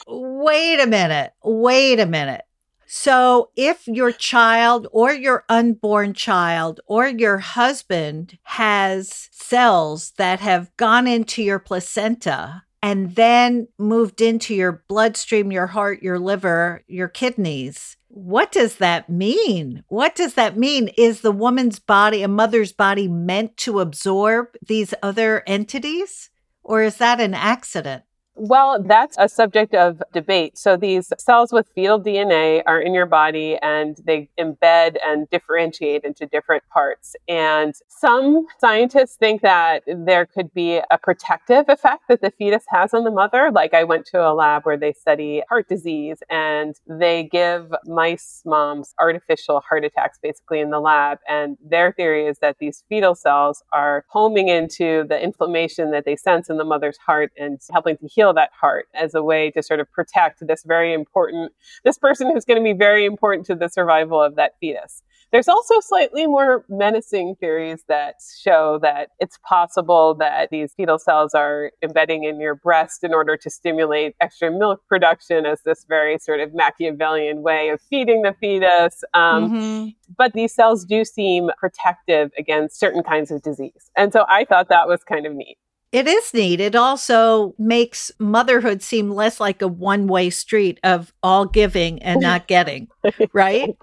Wait 0.08 0.80
a 0.80 0.88
minute. 0.88 1.34
Wait 1.44 2.00
a 2.00 2.06
minute. 2.06 2.44
So 2.94 3.52
if 3.56 3.88
your 3.88 4.12
child 4.12 4.86
or 4.92 5.14
your 5.14 5.46
unborn 5.48 6.14
child 6.14 6.82
or 6.88 7.08
your 7.08 7.38
husband 7.38 8.38
has 8.44 9.30
cells 9.32 10.12
that 10.18 10.42
have 10.42 10.76
gone 10.76 11.08
into 11.08 11.42
your 11.42 11.58
placenta 11.58 12.64
and 12.84 13.16
then 13.16 13.70
moved 13.78 14.20
into 14.20 14.54
your 14.54 14.84
bloodstream, 14.90 15.54
your 15.54 15.68
heart, 15.68 16.04
your 16.04 16.20
liver, 16.20 16.84
your 16.86 17.08
kidneys, 17.08 17.96
what 18.10 18.52
does 18.52 18.76
that 18.76 19.10
mean? 19.10 19.86
What 19.88 20.14
does 20.14 20.34
that 20.34 20.58
mean? 20.58 20.90
Is 20.98 21.22
the 21.22 21.32
woman's 21.32 21.80
body, 21.80 22.24
a 22.24 22.28
mother's 22.28 22.74
body, 22.74 23.08
meant 23.08 23.56
to 23.60 23.80
absorb 23.80 24.48
these 24.68 24.94
other 25.02 25.44
entities? 25.48 26.30
Or 26.62 26.82
is 26.84 26.98
that 26.98 27.22
an 27.22 27.36
accident? 27.36 28.04
Well, 28.36 28.82
that's 28.82 29.18
a 29.20 29.28
subject 29.28 29.76
of 29.76 30.02
debate. 30.14 30.58
So 30.58 30.78
these 30.78 31.12
cells 31.18 31.52
with 31.52 31.68
fetal 31.76 32.02
DNA 32.02 32.64
are 32.66 32.80
in 32.80 32.94
your 32.94 33.06
body 33.06 33.58
and 33.62 33.98
they 34.06 34.30
embed 34.40 34.96
and 35.06 35.30
differentiate 35.30 36.06
into 36.06 36.26
different 36.26 36.64
parts. 36.70 37.16
And 37.28 37.76
some 37.90 38.48
scientists 38.58 39.18
think 39.18 39.42
that 39.42 39.84
there 39.86 40.26
could 40.26 40.54
be 40.54 40.78
a 40.78 40.98
protective 40.98 41.66
effect 41.68 42.04
that 42.08 42.22
the 42.22 42.32
fetus 42.32 42.64
has 42.70 42.94
on 42.94 43.04
the 43.04 43.12
mother. 43.12 43.52
Like 43.54 43.74
I 43.74 43.84
went 43.84 44.06
to 44.08 44.26
a 44.26 44.34
lab 44.34 44.64
where 44.64 44.78
they 44.78 44.94
study 44.94 45.44
heart 45.50 45.68
disease 45.68 46.24
and 46.30 46.76
they 46.88 47.24
give 47.24 47.74
mice 47.86 48.44
moms 48.46 48.96
artificial 48.98 49.60
heart 49.60 49.84
attacks 49.84 50.20
basically 50.24 50.62
in 50.62 50.70
the 50.70 50.80
lab. 50.80 51.20
And 51.28 51.58
their 51.62 51.92
theory 51.92 52.28
is 52.28 52.40
that 52.40 52.58
these 52.60 52.86
fetal 52.88 53.14
cells 53.14 53.62
are 53.74 54.06
homing 54.08 54.48
into 54.48 55.04
the 55.10 55.22
inflammation 55.22 55.92
that 55.92 56.06
they 56.06 56.16
sense 56.16 56.50
in 56.50 56.56
the 56.56 56.64
mother's 56.64 56.98
heart 56.98 57.34
and 57.38 57.60
helping 57.72 57.98
to 57.98 58.08
heal 58.08 58.21
heal 58.22 58.34
that 58.34 58.52
heart 58.60 58.88
as 58.94 59.16
a 59.16 59.24
way 59.24 59.50
to 59.52 59.64
sort 59.64 59.80
of 59.80 59.92
protect 59.92 60.46
this 60.46 60.64
very 60.64 60.94
important, 60.94 61.52
this 61.84 61.98
person 61.98 62.32
who's 62.32 62.46
going 62.46 62.60
to 62.60 62.64
be 62.64 62.78
very 62.78 63.04
important 63.06 63.48
to 63.48 63.56
the 63.56 63.68
survival 63.68 64.22
of 64.22 64.36
that 64.36 64.54
fetus. 64.60 65.02
There's 65.32 65.48
also 65.48 65.80
slightly 65.80 66.28
more 66.28 66.66
menacing 66.70 67.36
theories 67.40 67.84
that 67.88 68.16
show 68.44 68.80
that 68.82 69.12
it's 69.20 69.40
possible 69.48 70.14
that 70.16 70.50
these 70.52 70.74
fetal 70.74 71.00
cells 71.00 71.34
are 71.34 71.72
embedding 71.82 72.26
in 72.26 72.40
your 72.40 72.54
breast 72.54 73.04
in 73.04 73.14
order 73.14 73.38
to 73.38 73.50
stimulate 73.50 74.14
extra 74.20 74.52
milk 74.52 74.82
production 74.88 75.46
as 75.46 75.62
this 75.64 75.86
very 75.88 76.20
sort 76.20 76.42
of 76.42 76.54
Machiavellian 76.54 77.42
way 77.42 77.70
of 77.70 77.82
feeding 77.90 78.24
the 78.24 78.36
fetus. 78.40 79.04
Um, 79.14 79.52
mm-hmm. 79.52 79.88
But 80.18 80.34
these 80.34 80.54
cells 80.54 80.84
do 80.84 81.06
seem 81.06 81.50
protective 81.58 82.32
against 82.38 82.78
certain 82.78 83.02
kinds 83.02 83.32
of 83.32 83.42
disease. 83.42 83.90
And 83.96 84.12
so 84.12 84.26
I 84.28 84.44
thought 84.44 84.68
that 84.68 84.88
was 84.90 85.02
kind 85.04 85.26
of 85.26 85.34
neat. 85.34 85.58
It 85.92 86.08
is 86.08 86.34
neat. 86.34 86.62
It 86.62 86.76
also 86.76 87.54
makes 87.58 88.12
motherhood 88.18 88.82
seem 88.82 89.12
less 89.12 89.40
like 89.42 89.62
a 89.62 89.68
one 89.68 90.08
way 90.08 90.30
street 90.30 90.80
of 90.84 91.14
all 91.22 91.46
giving 91.46 92.02
and 92.02 92.22
not 92.22 92.48
getting, 92.48 92.88
right? 93.34 93.76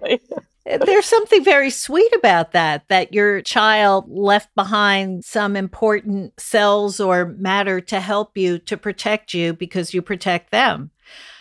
There's 0.65 1.07
something 1.07 1.45
very 1.45 1.71
sweet 1.71 2.13
about 2.15 2.53
that, 2.53 2.89
that 2.89 3.13
your 3.13 3.43
child 3.43 4.07
left 4.09 4.55
behind 4.55 5.25
some 5.25 5.57
important 5.57 6.39
cells 6.41 7.01
or 7.01 7.27
matter 7.39 7.81
to 7.83 8.01
help 8.01 8.37
you, 8.37 8.59
to 8.61 8.77
protect 8.77 9.35
you 9.35 9.53
because 9.53 9.95
you 9.95 10.03
protect 10.03 10.51
them. 10.51 10.91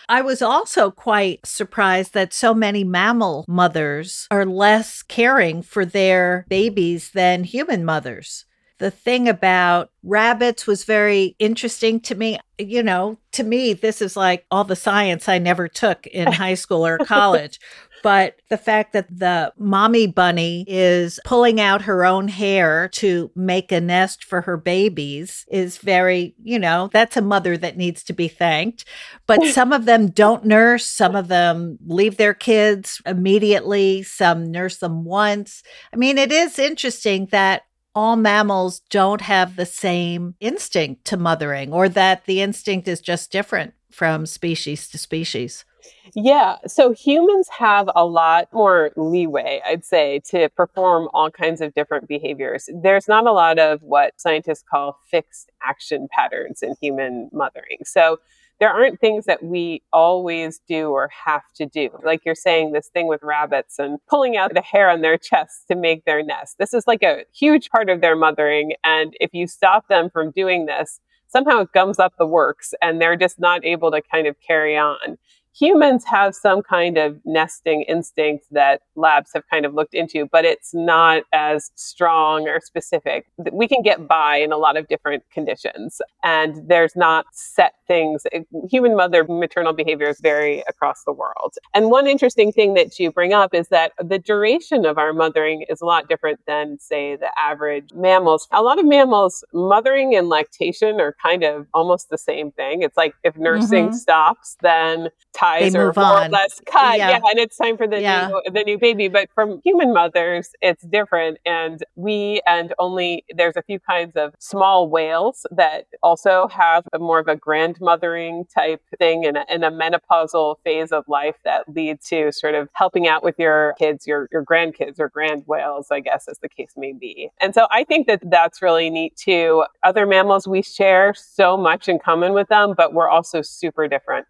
I 0.10 0.22
was 0.22 0.42
also 0.42 0.92
quite 0.92 1.46
surprised 1.46 2.14
that 2.14 2.34
so 2.34 2.54
many 2.54 2.86
mammal 2.86 3.44
mothers 3.48 4.28
are 4.32 4.46
less 4.46 5.02
caring 5.02 5.62
for 5.62 5.84
their 5.84 6.46
babies 6.48 7.12
than 7.12 7.44
human 7.44 7.84
mothers 7.84 8.46
the 8.80 8.92
thing 8.92 9.28
about 9.28 9.90
rabbits 10.04 10.68
was 10.68 10.84
very 10.84 11.36
interesting 11.40 12.00
to 12.02 12.16
me. 12.16 12.40
You 12.58 12.84
know, 12.84 13.18
to 13.34 13.44
me, 13.44 13.74
this 13.74 14.02
is 14.02 14.16
like 14.16 14.46
all 14.52 14.64
the 14.64 14.76
science 14.76 15.28
I 15.28 15.38
never 15.38 15.68
took 15.68 16.08
in 16.08 16.32
high 16.32 16.56
school 16.56 16.86
or 16.86 16.98
college. 17.06 17.60
But 18.04 18.42
the 18.50 18.58
fact 18.58 18.94
that 18.94 19.08
the 19.10 19.52
mommy 19.58 20.08
bunny 20.08 20.66
is 20.68 21.20
pulling 21.26 21.60
out 21.60 21.82
her 21.84 22.06
own 22.06 22.28
hair 22.28 22.90
to 22.94 23.32
make 23.36 23.72
a 23.72 23.82
nest 23.82 24.24
for 24.24 24.42
her 24.42 24.58
babies 24.58 25.46
is 25.50 25.78
very, 25.78 26.36
you 26.44 26.60
know, 26.60 26.90
that's 26.94 27.18
a 27.18 27.22
mother 27.22 27.58
that 27.58 27.78
needs 27.78 28.04
to 28.04 28.14
be 28.14 28.28
thanked. 28.28 28.86
But 29.26 29.44
some 29.54 29.74
of 29.74 29.86
them 29.86 30.10
don't 30.12 30.46
nurse, 30.46 30.86
some 30.86 31.16
of 31.16 31.28
them 31.28 31.78
leave 31.86 32.18
their 32.18 32.34
kids 32.34 33.02
immediately, 33.06 34.04
some 34.04 34.52
nurse 34.52 34.78
them 34.78 35.04
once. 35.04 35.64
I 35.94 35.98
mean, 35.98 36.18
it 36.18 36.32
is 36.32 36.60
interesting 36.60 37.28
that 37.32 37.64
all 37.98 38.16
mammals 38.16 38.82
don't 38.92 39.22
have 39.22 39.56
the 39.56 39.66
same 39.66 40.36
instinct 40.40 41.04
to 41.04 41.18
mothering 41.18 41.74
or 41.74 41.90
that 41.90 42.26
the 42.26 42.42
instinct 42.42 42.88
is 42.88 43.02
just 43.02 43.32
different 43.32 43.74
from 43.90 44.28
species 44.28 44.88
to 44.88 45.00
species. 45.00 45.66
Yeah. 46.14 46.58
So 46.68 46.94
humans 46.94 47.50
have 47.58 47.90
a 47.96 48.06
lot 48.06 48.50
more 48.54 48.92
leeway, 48.96 49.62
I'd 49.66 49.84
say, 49.84 50.22
to 50.30 50.48
perform 50.50 51.10
all 51.12 51.32
kinds 51.32 51.60
of 51.60 51.74
different 51.74 52.08
behaviors. 52.08 52.70
There's 52.72 53.08
not 53.08 53.26
a 53.26 53.32
lot 53.32 53.58
of 53.58 53.82
what 53.82 54.14
scientists 54.22 54.64
call 54.70 55.00
fixed 55.10 55.50
action 55.64 56.08
patterns 56.12 56.62
in 56.62 56.76
human 56.80 57.32
mothering. 57.34 57.80
So 57.84 58.20
there 58.60 58.70
aren't 58.70 59.00
things 59.00 59.26
that 59.26 59.44
we 59.44 59.84
always 59.94 60.60
do 60.68 60.90
or 60.90 61.10
have 61.26 61.44
to 61.56 61.66
do. 61.66 61.90
Like 62.04 62.26
you're 62.26 62.36
saying, 62.36 62.72
this 62.72 62.88
thing 62.88 63.08
with 63.08 63.22
rabbits 63.22 63.78
and 63.78 64.00
pulling 64.08 64.36
out 64.36 64.54
the 64.54 64.62
hair 64.62 64.90
on 64.90 65.02
their 65.02 65.18
chests 65.18 65.64
to 65.68 65.76
make 65.76 66.06
their 66.06 66.24
nest. 66.24 66.58
This 66.58 66.74
is 66.74 66.88
like 66.88 67.04
a 67.04 67.24
huge 67.34 67.70
part 67.70 67.90
of 67.90 68.02
their 68.02 68.16
mothering. 68.16 68.74
And 68.84 69.16
if 69.20 69.34
you 69.34 69.48
stop 69.48 69.88
them 69.88 70.10
from 70.10 70.32
doing 70.32 70.66
this, 70.66 71.00
somehow 71.28 71.62
it 71.62 71.72
gums 71.74 72.00
up 72.00 72.14
the 72.18 72.26
works 72.26 72.74
and 72.82 73.00
they're 73.00 73.16
just 73.16 73.40
not 73.40 73.64
able 73.64 73.92
to 73.92 74.02
kind 74.02 74.28
of 74.28 74.36
carry 74.40 74.78
on 74.78 75.18
humans 75.60 76.04
have 76.06 76.36
some 76.36 76.62
kind 76.62 76.98
of 76.98 77.20
nesting 77.26 77.84
instinct 77.84 78.46
that 78.52 78.82
labs 78.96 79.32
have 79.34 79.44
kind 79.50 79.66
of 79.66 79.74
looked 79.74 79.94
into, 79.94 80.28
but 80.32 80.46
it's 80.46 80.74
not 80.74 81.24
as 81.34 81.72
strong 81.76 82.48
or 82.48 82.60
specific. 82.60 83.26
We 83.52 83.68
can 83.68 83.82
get 83.82 84.08
by 84.08 84.38
in 84.38 84.52
a 84.52 84.58
lot 84.58 84.78
of 84.78 84.88
different 84.88 85.24
conditions, 85.32 86.02
and 86.24 86.68
there's 86.68 86.96
not 86.96 87.26
set 87.32 87.74
things. 87.88 88.24
Human 88.70 88.96
mother 88.96 89.24
maternal 89.24 89.74
behaviors 89.74 90.20
vary 90.22 90.64
across 90.68 91.04
the 91.06 91.14
world. 91.14 91.56
And 91.74 91.90
one 91.90 92.08
interesting 92.08 92.52
thing 92.52 92.74
that 92.74 93.00
you 93.00 93.12
bring 93.12 93.34
up 93.34 93.54
is 93.54 93.70
that 93.70 93.94
the 94.00 94.20
duration 94.20 94.86
of 94.86 94.98
our 94.98 95.14
mothering 95.14 95.66
is 95.70 95.82
a 95.82 95.86
lot 95.86 96.10
different 96.10 96.40
than, 96.46 96.78
say, 96.80 97.16
the 97.16 97.30
average 97.40 97.90
mammals. 97.96 98.48
A 98.52 98.62
lot 98.62 98.80
of 98.80 98.86
mammals, 98.86 99.44
mothering 99.54 100.16
and 100.16 100.30
lactation 100.30 101.00
are 101.00 101.16
kind 101.22 101.44
of 101.44 101.68
almost 101.74 102.10
the 102.10 102.18
same 102.18 102.52
thing. 102.52 102.82
It's 102.82 102.98
like 102.98 103.14
if 103.24 103.38
nursing 103.38 103.88
mm-hmm. 103.88 103.96
stops, 103.96 104.58
then 104.62 105.10
ties 105.48 105.76
are 105.76 105.94
more 105.96 106.06
on. 106.06 106.28
or 106.28 106.30
less 106.30 106.62
cut. 106.66 106.98
Yeah. 106.98 107.10
yeah. 107.10 107.20
and 107.30 107.40
it's 107.40 107.58
time 107.58 107.78
for 107.78 107.88
the 107.88 108.02
yeah. 108.02 108.28
new 108.28 108.42
the 108.52 108.64
new 108.64 108.78
baby. 108.78 109.08
But 109.08 109.30
from 109.34 109.62
human 109.64 109.94
mothers, 109.94 110.52
it's 110.62 110.84
different. 110.84 111.40
And 111.46 111.84
we 111.96 112.42
and 112.46 112.74
only 112.80 113.26
there's 113.36 113.56
a 113.56 113.62
few 113.62 113.80
kinds 113.80 114.16
of 114.16 114.34
small 114.40 114.90
whales 114.90 115.46
that 115.52 115.86
also 116.04 116.48
have 116.50 116.84
a 116.94 117.00
more 117.00 117.20
of 117.20 117.28
a 117.28 117.36
grandmothering 117.36 118.46
type 118.54 118.82
thing 118.98 119.24
in 119.24 119.36
a, 119.36 119.46
in 119.50 119.64
a 119.64 119.72
menopausal 119.72 120.56
phase 120.64 120.92
of 120.92 121.06
life 121.08 121.36
that 121.44 121.68
lead 121.70 122.02
to 122.02 122.32
sort 122.32 122.56
of 122.56 122.70
helping 122.74 123.08
out 123.08 123.24
with 123.24 123.36
your 123.38 123.76
kids, 123.78 124.08
your, 124.08 124.28
your 124.32 124.44
grandkids 124.44 125.00
or 125.00 125.10
grand 125.10 125.44
whales, 125.48 125.88
I 125.92 126.00
guess, 126.00 126.28
as 126.28 126.40
the 126.40 126.50
case 126.50 126.74
may 126.76 126.94
be. 126.94 127.30
And 127.40 127.54
so 127.54 127.68
I 127.72 127.84
think 127.84 128.08
that 128.08 128.22
that's 128.30 128.62
really 128.62 128.90
neat 128.90 129.16
too. 129.16 129.64
Other 129.84 130.06
mammals, 130.06 130.48
we 130.48 130.62
share 130.62 131.14
so 131.14 131.58
much 131.58 131.88
in 131.88 132.00
common 132.00 132.34
with 132.34 132.48
them, 132.50 132.74
but 132.76 132.94
we're 132.94 133.10
also 133.10 133.42
super 133.42 133.88
different. 133.88 134.26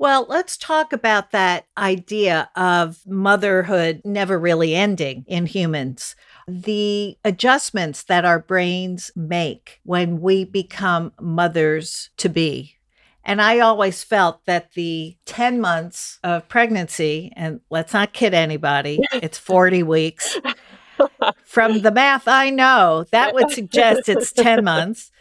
Well, 0.00 0.24
let's 0.30 0.56
talk 0.56 0.94
about 0.94 1.30
that 1.32 1.66
idea 1.76 2.48
of 2.56 3.06
motherhood 3.06 4.00
never 4.02 4.38
really 4.38 4.74
ending 4.74 5.26
in 5.26 5.44
humans. 5.44 6.16
The 6.48 7.18
adjustments 7.22 8.04
that 8.04 8.24
our 8.24 8.38
brains 8.38 9.10
make 9.14 9.78
when 9.82 10.22
we 10.22 10.46
become 10.46 11.12
mothers 11.20 12.08
to 12.16 12.30
be. 12.30 12.78
And 13.26 13.42
I 13.42 13.58
always 13.58 14.02
felt 14.02 14.46
that 14.46 14.72
the 14.72 15.18
10 15.26 15.60
months 15.60 16.18
of 16.24 16.48
pregnancy, 16.48 17.30
and 17.36 17.60
let's 17.68 17.92
not 17.92 18.14
kid 18.14 18.32
anybody, 18.32 19.00
it's 19.12 19.36
40 19.36 19.82
weeks. 19.82 20.38
From 21.44 21.82
the 21.82 21.90
math 21.90 22.26
I 22.26 22.48
know, 22.48 23.04
that 23.12 23.34
would 23.34 23.50
suggest 23.50 24.08
it's 24.08 24.32
10 24.32 24.64
months. 24.64 25.12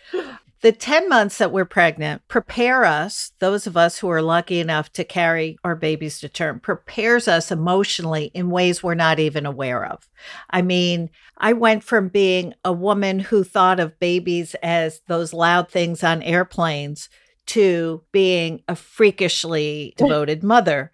The 0.62 0.74
10 0.74 1.08
months 1.08 1.38
that 1.38 1.54
we're 1.54 1.64
pregnant 1.64 2.28
prepare 2.28 2.84
us, 2.84 3.32
those 3.40 3.66
of 3.66 3.78
us 3.78 4.00
who 4.00 4.10
are 4.10 4.22
lucky 4.22 4.60
enough 4.60 4.92
to 4.94 5.06
carry 5.06 5.58
our 5.64 5.76
babies 5.76 6.20
to 6.20 6.28
term, 6.28 6.60
prepares 6.60 7.30
us 7.30 7.50
emotionally 7.50 8.26
in 8.34 8.50
ways 8.50 8.84
we're 8.84 8.94
not 8.94 9.20
even 9.20 9.46
aware 9.46 9.86
of. 9.86 10.10
I 10.50 10.62
mean, 10.62 11.12
I 11.38 11.54
went 11.54 11.86
from 11.86 12.10
being 12.10 12.56
a 12.66 12.74
woman 12.74 13.20
who 13.20 13.46
thought 13.46 13.80
of 13.80 14.00
babies 14.00 14.54
as 14.62 15.00
those 15.08 15.32
loud 15.32 15.70
things 15.70 16.04
on 16.04 16.22
airplanes 16.24 17.08
to 17.50 18.04
being 18.12 18.62
a 18.68 18.76
freakishly 18.76 19.96
devoted 19.98 20.44
mother. 20.44 20.92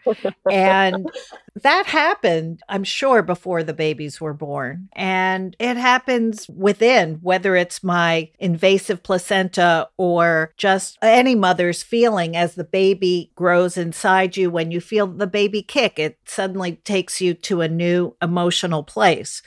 And 0.50 1.12
that 1.62 1.86
happened, 1.86 2.62
I'm 2.70 2.86
sure, 2.86 3.22
before 3.22 3.62
the 3.62 3.74
babies 3.74 4.22
were 4.22 4.34
born. 4.34 4.88
And 4.94 5.54
it 5.60 5.76
happens 5.76 6.48
within, 6.48 7.16
whether 7.16 7.58
it's 7.58 7.84
my 7.84 8.32
invasive 8.40 9.04
placenta 9.04 9.90
or 9.98 10.54
just 10.56 10.98
any 11.02 11.36
mother's 11.36 11.84
feeling 11.84 12.38
as 12.38 12.56
the 12.56 12.64
baby 12.64 13.32
grows 13.36 13.76
inside 13.78 14.38
you. 14.38 14.50
When 14.50 14.72
you 14.72 14.80
feel 14.80 15.08
the 15.08 15.28
baby 15.28 15.62
kick, 15.62 16.00
it 16.00 16.18
suddenly 16.26 16.78
takes 16.78 17.20
you 17.20 17.34
to 17.34 17.60
a 17.60 17.68
new 17.68 18.16
emotional 18.22 18.84
place. 18.84 19.42